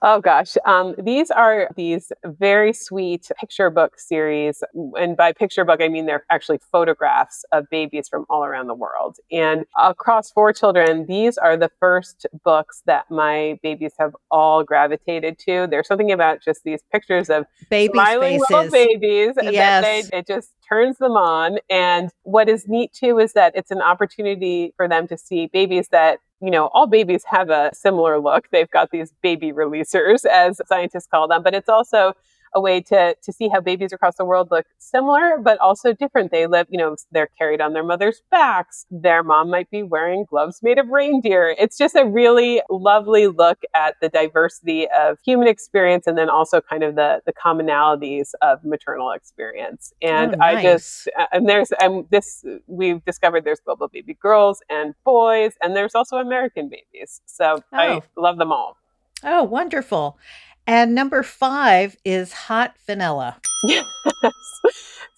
Oh 0.06 0.20
gosh. 0.20 0.58
Um, 0.66 0.94
these 1.02 1.30
are 1.30 1.70
these 1.76 2.12
very 2.26 2.74
sweet 2.74 3.30
picture 3.40 3.70
book 3.70 3.98
series. 3.98 4.62
And 4.74 5.16
by 5.16 5.32
picture 5.32 5.64
book, 5.64 5.80
I 5.80 5.88
mean 5.88 6.04
they're 6.04 6.26
actually 6.30 6.58
photographs 6.70 7.42
of 7.52 7.70
babies 7.70 8.06
from 8.06 8.26
all 8.28 8.44
around 8.44 8.66
the 8.66 8.74
world. 8.74 9.16
And 9.32 9.64
across 9.78 10.30
four 10.30 10.52
children, 10.52 11.06
these 11.06 11.38
are 11.38 11.56
the 11.56 11.70
first 11.80 12.26
books 12.44 12.82
that 12.84 13.10
my 13.10 13.58
babies 13.62 13.94
have 13.98 14.14
all 14.30 14.62
gravitated 14.62 15.38
to. 15.46 15.66
There's 15.70 15.88
something 15.88 16.12
about 16.12 16.42
just 16.44 16.64
these 16.64 16.82
pictures 16.92 17.30
of 17.30 17.46
baby 17.70 17.94
smiling 17.94 18.40
faces. 18.40 18.50
little 18.50 18.70
babies 18.70 19.32
yes. 19.40 20.10
They, 20.10 20.18
it 20.18 20.26
just 20.26 20.50
turns 20.68 20.98
them 20.98 21.12
on. 21.12 21.58
And 21.70 22.10
what 22.22 22.48
is 22.48 22.68
neat 22.68 22.92
too 22.92 23.18
is 23.18 23.32
that 23.34 23.54
it's 23.54 23.70
an 23.70 23.82
opportunity 23.82 24.72
for 24.76 24.88
them 24.88 25.06
to 25.08 25.16
see 25.18 25.46
babies 25.46 25.88
that 25.88 26.18
you 26.44 26.50
know, 26.50 26.66
all 26.74 26.86
babies 26.86 27.24
have 27.24 27.48
a 27.48 27.70
similar 27.72 28.20
look. 28.20 28.48
They've 28.50 28.70
got 28.70 28.90
these 28.90 29.14
baby 29.22 29.50
releasers, 29.50 30.26
as 30.26 30.60
scientists 30.66 31.06
call 31.06 31.26
them, 31.26 31.42
but 31.42 31.54
it's 31.54 31.70
also 31.70 32.12
a 32.54 32.60
way 32.60 32.80
to 32.80 33.16
to 33.22 33.32
see 33.32 33.48
how 33.48 33.60
babies 33.60 33.92
across 33.92 34.16
the 34.16 34.24
world 34.24 34.48
look 34.50 34.66
similar 34.78 35.38
but 35.42 35.58
also 35.58 35.92
different. 35.92 36.30
They 36.30 36.46
live, 36.46 36.66
you 36.70 36.78
know, 36.78 36.96
they're 37.10 37.30
carried 37.38 37.60
on 37.60 37.72
their 37.72 37.82
mother's 37.82 38.22
backs. 38.30 38.86
Their 38.90 39.22
mom 39.22 39.50
might 39.50 39.70
be 39.70 39.82
wearing 39.82 40.24
gloves 40.28 40.60
made 40.62 40.78
of 40.78 40.88
reindeer. 40.88 41.54
It's 41.58 41.76
just 41.76 41.94
a 41.94 42.04
really 42.04 42.62
lovely 42.70 43.26
look 43.26 43.62
at 43.74 43.96
the 44.00 44.08
diversity 44.08 44.86
of 44.90 45.18
human 45.24 45.48
experience 45.48 46.06
and 46.06 46.16
then 46.16 46.28
also 46.28 46.60
kind 46.60 46.82
of 46.82 46.94
the 46.94 47.20
the 47.26 47.32
commonalities 47.32 48.32
of 48.42 48.64
maternal 48.64 49.10
experience. 49.10 49.92
And 50.02 50.34
oh, 50.34 50.38
nice. 50.38 50.56
I 50.56 50.62
just 50.62 51.08
uh, 51.18 51.26
and 51.32 51.48
there's 51.48 51.72
and 51.80 52.06
this 52.10 52.44
we've 52.66 53.04
discovered 53.04 53.44
there's 53.44 53.60
global 53.60 53.88
baby 53.88 54.14
girls 54.14 54.60
and 54.70 54.94
boys 55.04 55.52
and 55.62 55.76
there's 55.76 55.94
also 55.94 56.16
American 56.16 56.68
babies. 56.68 57.20
So 57.26 57.62
oh. 57.72 57.76
I 57.76 58.02
love 58.16 58.38
them 58.38 58.52
all. 58.52 58.76
Oh, 59.22 59.42
wonderful. 59.42 60.18
And 60.66 60.94
number 60.94 61.22
five 61.22 61.96
is 62.04 62.32
hot 62.32 62.74
vanilla. 62.86 63.36
Yes. 63.66 63.84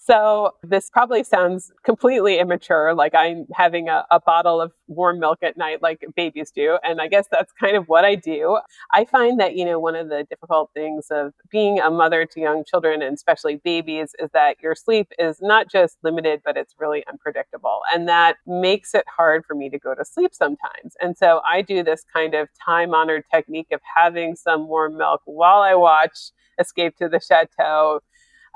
So 0.07 0.51
this 0.63 0.89
probably 0.89 1.21
sounds 1.25 1.69
completely 1.83 2.39
immature, 2.39 2.93
like 2.93 3.13
I'm 3.13 3.45
having 3.53 3.89
a, 3.89 4.05
a, 4.09 4.21
bottle 4.21 4.61
of 4.61 4.71
warm 4.87 5.19
milk 5.19 5.39
at 5.41 5.57
night, 5.57 5.81
like 5.81 6.05
babies 6.15 6.49
do. 6.49 6.77
And 6.81 7.01
I 7.01 7.09
guess 7.09 7.27
that's 7.29 7.51
kind 7.51 7.75
of 7.75 7.89
what 7.89 8.05
I 8.05 8.15
do. 8.15 8.57
I 8.93 9.03
find 9.03 9.37
that, 9.41 9.57
you 9.57 9.65
know, 9.65 9.81
one 9.81 9.95
of 9.95 10.07
the 10.07 10.25
difficult 10.29 10.69
things 10.73 11.07
of 11.11 11.33
being 11.51 11.81
a 11.81 11.91
mother 11.91 12.25
to 12.25 12.39
young 12.39 12.63
children 12.63 13.01
and 13.01 13.15
especially 13.15 13.57
babies 13.57 14.15
is 14.17 14.29
that 14.33 14.55
your 14.63 14.75
sleep 14.75 15.11
is 15.19 15.39
not 15.41 15.69
just 15.69 15.97
limited, 16.03 16.41
but 16.45 16.55
it's 16.55 16.75
really 16.79 17.03
unpredictable. 17.07 17.81
And 17.93 18.07
that 18.07 18.37
makes 18.45 18.95
it 18.95 19.03
hard 19.13 19.43
for 19.45 19.55
me 19.55 19.69
to 19.71 19.77
go 19.77 19.93
to 19.93 20.05
sleep 20.05 20.33
sometimes. 20.33 20.95
And 21.01 21.17
so 21.17 21.41
I 21.45 21.61
do 21.61 21.83
this 21.83 22.05
kind 22.13 22.33
of 22.33 22.47
time 22.65 22.93
honored 22.93 23.25
technique 23.29 23.73
of 23.73 23.81
having 23.97 24.37
some 24.37 24.69
warm 24.69 24.97
milk 24.97 25.21
while 25.25 25.63
I 25.63 25.75
watch 25.75 26.31
Escape 26.59 26.95
to 26.97 27.09
the 27.09 27.19
Chateau 27.19 27.99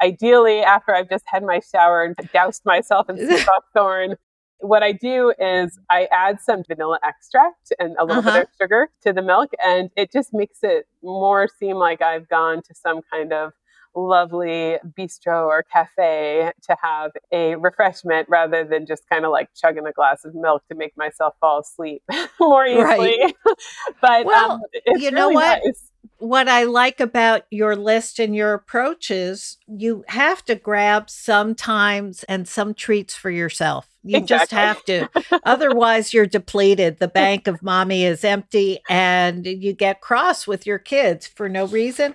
ideally 0.02 0.60
after 0.62 0.94
I've 0.94 1.10
just 1.10 1.26
had 1.28 1.44
my 1.44 1.60
shower 1.60 2.04
and 2.04 2.16
doused 2.34 2.66
myself 2.66 3.10
in 3.10 3.18
sea 3.30 3.46
buckthorn. 3.46 4.16
What 4.60 4.84
I 4.84 4.92
do 4.92 5.34
is 5.40 5.80
I 5.90 6.08
add 6.12 6.40
some 6.40 6.64
vanilla 6.68 7.00
extract 7.04 7.74
and 7.80 7.96
a 7.98 8.06
little 8.06 8.20
uh-huh. 8.20 8.40
bit 8.40 8.44
of 8.44 8.50
sugar 8.62 8.90
to 9.04 9.14
the 9.14 9.22
milk, 9.22 9.52
and 9.64 9.90
it 9.96 10.12
just 10.12 10.34
makes 10.34 10.60
it 10.62 10.86
more 11.02 11.48
seem 11.60 11.78
like 11.78 12.02
I've 12.02 12.30
gone 12.30 12.62
to 12.64 12.76
some 12.76 13.02
kind 13.12 13.34
of 13.34 13.54
lovely 13.96 14.78
bistro 14.98 15.46
or 15.46 15.64
cafe 15.64 16.52
to 16.64 16.76
have 16.82 17.12
a 17.32 17.56
refreshment 17.56 18.28
rather 18.30 18.64
than 18.64 18.86
just 18.86 19.08
kind 19.10 19.26
of 19.26 19.32
like 19.32 19.50
chugging 19.54 19.86
a 19.86 19.92
glass 19.92 20.24
of 20.26 20.34
milk 20.36 20.64
to 20.70 20.76
make 20.76 20.96
myself 20.98 21.36
fall 21.40 21.60
asleep 21.60 22.02
more 22.40 22.66
easily. 22.66 22.84
Right. 22.84 23.36
but 24.02 24.26
well, 24.26 24.52
um, 24.52 24.62
you 24.98 25.12
know 25.12 25.30
really 25.30 25.36
what? 25.36 25.62
Nice 25.66 25.92
what 26.22 26.48
I 26.48 26.64
like 26.66 27.00
about 27.00 27.46
your 27.50 27.76
list 27.76 28.20
and 28.20 28.36
your 28.36 28.54
approaches, 28.54 29.58
you 29.68 30.04
have 30.08 30.46
to 30.46 30.56
grab 30.56 31.10
some 31.10 31.56
times 31.56 32.24
and 32.26 32.48
some 32.48 32.76
treats 32.76 33.16
for 33.16 33.32
yourself. 33.32 33.88
You 34.04 34.18
exactly. 34.18 34.38
just 34.38 34.52
have 34.52 34.86
to. 34.86 35.42
Otherwise, 35.44 36.14
you're 36.14 36.28
depleted. 36.28 37.00
The 37.00 37.08
bank 37.08 37.48
of 37.48 37.64
mommy 37.64 38.04
is 38.04 38.24
empty 38.24 38.80
and 38.88 39.46
you 39.48 39.74
get 39.74 40.02
cross 40.02 40.46
with 40.46 40.68
your 40.68 40.80
kids 40.80 41.26
for 41.26 41.50
no 41.50 41.66
reason. 41.66 42.14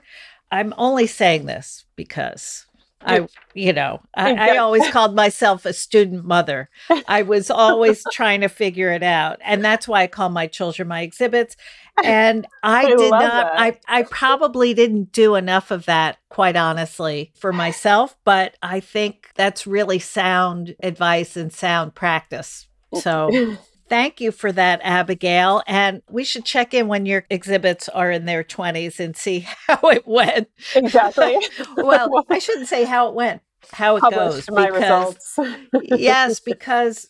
I'm 0.51 0.75
only 0.77 1.07
saying 1.07 1.47
this 1.47 1.85
because 1.97 2.67
I, 3.07 3.27
you 3.55 3.73
know, 3.73 4.01
I, 4.15 4.35
I, 4.35 4.57
always 4.57 4.89
called 4.89 5.15
myself 5.15 5.65
a 5.65 5.73
student 5.73 6.25
mother. 6.25 6.69
I 7.09 7.23
was 7.23 7.51
always 7.51 8.03
trying 8.13 8.41
to 8.41 8.49
figure 8.49 8.91
it 8.91 9.03
out. 9.03 9.39
And 9.43 9.65
that's 9.65 9.87
why 9.87 10.03
I 10.03 10.07
call 10.09 10.29
my 10.29 10.47
children 10.47 10.89
my 10.89 11.03
exhibits. 11.03 11.57
And 12.03 12.47
I, 12.63 12.85
I 12.85 12.97
did 12.97 13.11
not, 13.11 13.53
I, 13.55 13.79
I 13.87 14.03
probably 14.05 14.75
didn't 14.75 15.13
do 15.13 15.37
enough 15.37 15.71
of 15.71 15.87
that, 15.87 16.19
quite 16.31 16.57
honestly, 16.57 17.33
for 17.37 17.53
myself. 17.53 18.17
But 18.25 18.57
I 18.61 18.81
think 18.81 19.31
that's 19.37 19.67
really 19.67 19.99
sound 19.99 20.75
advice 20.83 21.37
and 21.37 21.53
sound 21.53 21.95
practice. 21.95 22.67
So 23.01 23.31
Thank 23.89 24.21
you 24.21 24.33
for 24.33 24.51
that, 24.53 24.81
Abigail. 24.83 25.63
And 25.67 26.03
we 26.11 26.25
should 26.25 26.45
check 26.45 26.75
in 26.75 26.89
when 26.89 27.07
your 27.07 27.25
exhibits 27.31 27.89
are 27.89 28.11
in 28.11 28.25
their 28.27 28.43
20s 28.43 28.99
and 28.99 29.17
see 29.17 29.41
how 29.67 29.79
it 29.91 30.07
went. 30.07 30.49
Exactly. 30.75 31.39
well, 31.77 32.25
I 32.31 32.39
shouldn't 32.39 32.69
say 32.69 32.85
how 32.85 33.09
it 33.09 33.15
went, 33.15 33.43
how 33.73 33.97
it 33.97 34.01
Published 34.01 34.49
goes. 34.49 34.55
My 34.55 34.67
results. 34.67 35.39
yes, 35.83 36.41
because 36.41 37.09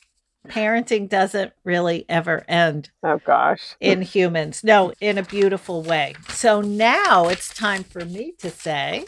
parenting 0.48 1.08
doesn't 1.08 1.52
really 1.64 2.04
ever 2.08 2.44
end. 2.48 2.90
Oh, 3.02 3.20
gosh. 3.24 3.74
In 3.80 4.02
humans. 4.02 4.62
No, 4.62 4.92
in 5.00 5.18
a 5.18 5.22
beautiful 5.22 5.82
way. 5.82 6.14
So 6.28 6.60
now 6.60 7.28
it's 7.28 7.52
time 7.52 7.84
for 7.84 8.04
me 8.04 8.32
to 8.38 8.50
say. 8.50 9.06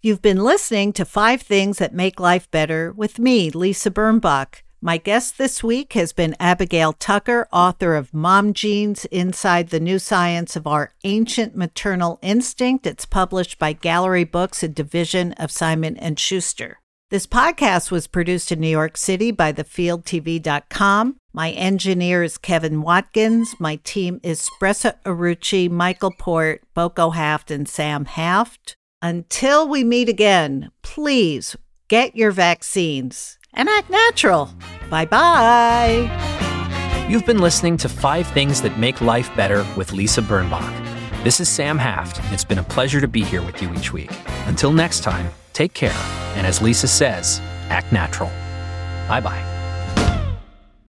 You've 0.00 0.22
been 0.22 0.44
listening 0.44 0.92
to 0.92 1.04
Five 1.04 1.42
Things 1.42 1.78
That 1.78 1.92
Make 1.92 2.20
Life 2.20 2.48
Better 2.50 2.92
with 2.92 3.18
me, 3.18 3.50
Lisa 3.50 3.90
Birnbach. 3.90 4.62
My 4.80 4.96
guest 4.96 5.38
this 5.38 5.64
week 5.64 5.94
has 5.94 6.12
been 6.12 6.36
Abigail 6.38 6.92
Tucker, 6.92 7.48
author 7.52 7.96
of 7.96 8.14
Mom 8.14 8.52
Genes 8.52 9.06
Inside 9.06 9.70
the 9.70 9.80
New 9.80 9.98
Science 9.98 10.54
of 10.54 10.68
Our 10.68 10.92
Ancient 11.02 11.56
Maternal 11.56 12.20
Instinct. 12.22 12.86
It's 12.86 13.04
published 13.04 13.58
by 13.58 13.72
Gallery 13.72 14.22
Books, 14.22 14.62
a 14.62 14.68
division 14.68 15.32
of 15.32 15.50
Simon 15.50 15.96
and 15.96 16.16
Schuster. 16.16 16.78
This 17.10 17.26
podcast 17.26 17.90
was 17.90 18.06
produced 18.06 18.52
in 18.52 18.60
New 18.60 18.68
York 18.68 18.96
City 18.96 19.32
by 19.32 19.52
thefieldtv.com. 19.52 21.16
My 21.32 21.50
engineer 21.50 22.22
is 22.22 22.38
Kevin 22.38 22.80
Watkins. 22.80 23.56
My 23.58 23.76
team 23.82 24.20
is 24.22 24.48
Spressa 24.48 24.94
Arucci, 25.04 25.68
Michael 25.68 26.12
Port, 26.16 26.62
Boko 26.74 27.10
Haft, 27.10 27.50
and 27.50 27.68
Sam 27.68 28.04
Haft. 28.04 28.76
Until 29.02 29.66
we 29.66 29.82
meet 29.82 30.08
again, 30.08 30.70
please 30.82 31.56
get 31.88 32.14
your 32.14 32.30
vaccines 32.30 33.38
and 33.54 33.68
act 33.68 33.90
natural. 33.90 34.50
Bye 34.90 35.06
bye. 35.06 37.06
You've 37.08 37.26
been 37.26 37.38
listening 37.38 37.76
to 37.78 37.88
Five 37.88 38.26
Things 38.28 38.62
That 38.62 38.78
Make 38.78 39.00
Life 39.00 39.34
Better 39.34 39.66
with 39.76 39.92
Lisa 39.92 40.22
Birnbach. 40.22 40.84
This 41.24 41.40
is 41.40 41.48
Sam 41.48 41.78
Haft. 41.78 42.20
It's 42.32 42.44
been 42.44 42.58
a 42.58 42.62
pleasure 42.62 43.00
to 43.00 43.08
be 43.08 43.24
here 43.24 43.42
with 43.42 43.60
you 43.62 43.72
each 43.74 43.92
week. 43.92 44.10
Until 44.46 44.72
next 44.72 45.00
time, 45.00 45.30
take 45.52 45.74
care, 45.74 45.96
and 46.36 46.46
as 46.46 46.62
Lisa 46.62 46.86
says, 46.86 47.40
act 47.70 47.92
natural. 47.92 48.30
Bye 49.08 49.20
bye. 49.20 49.57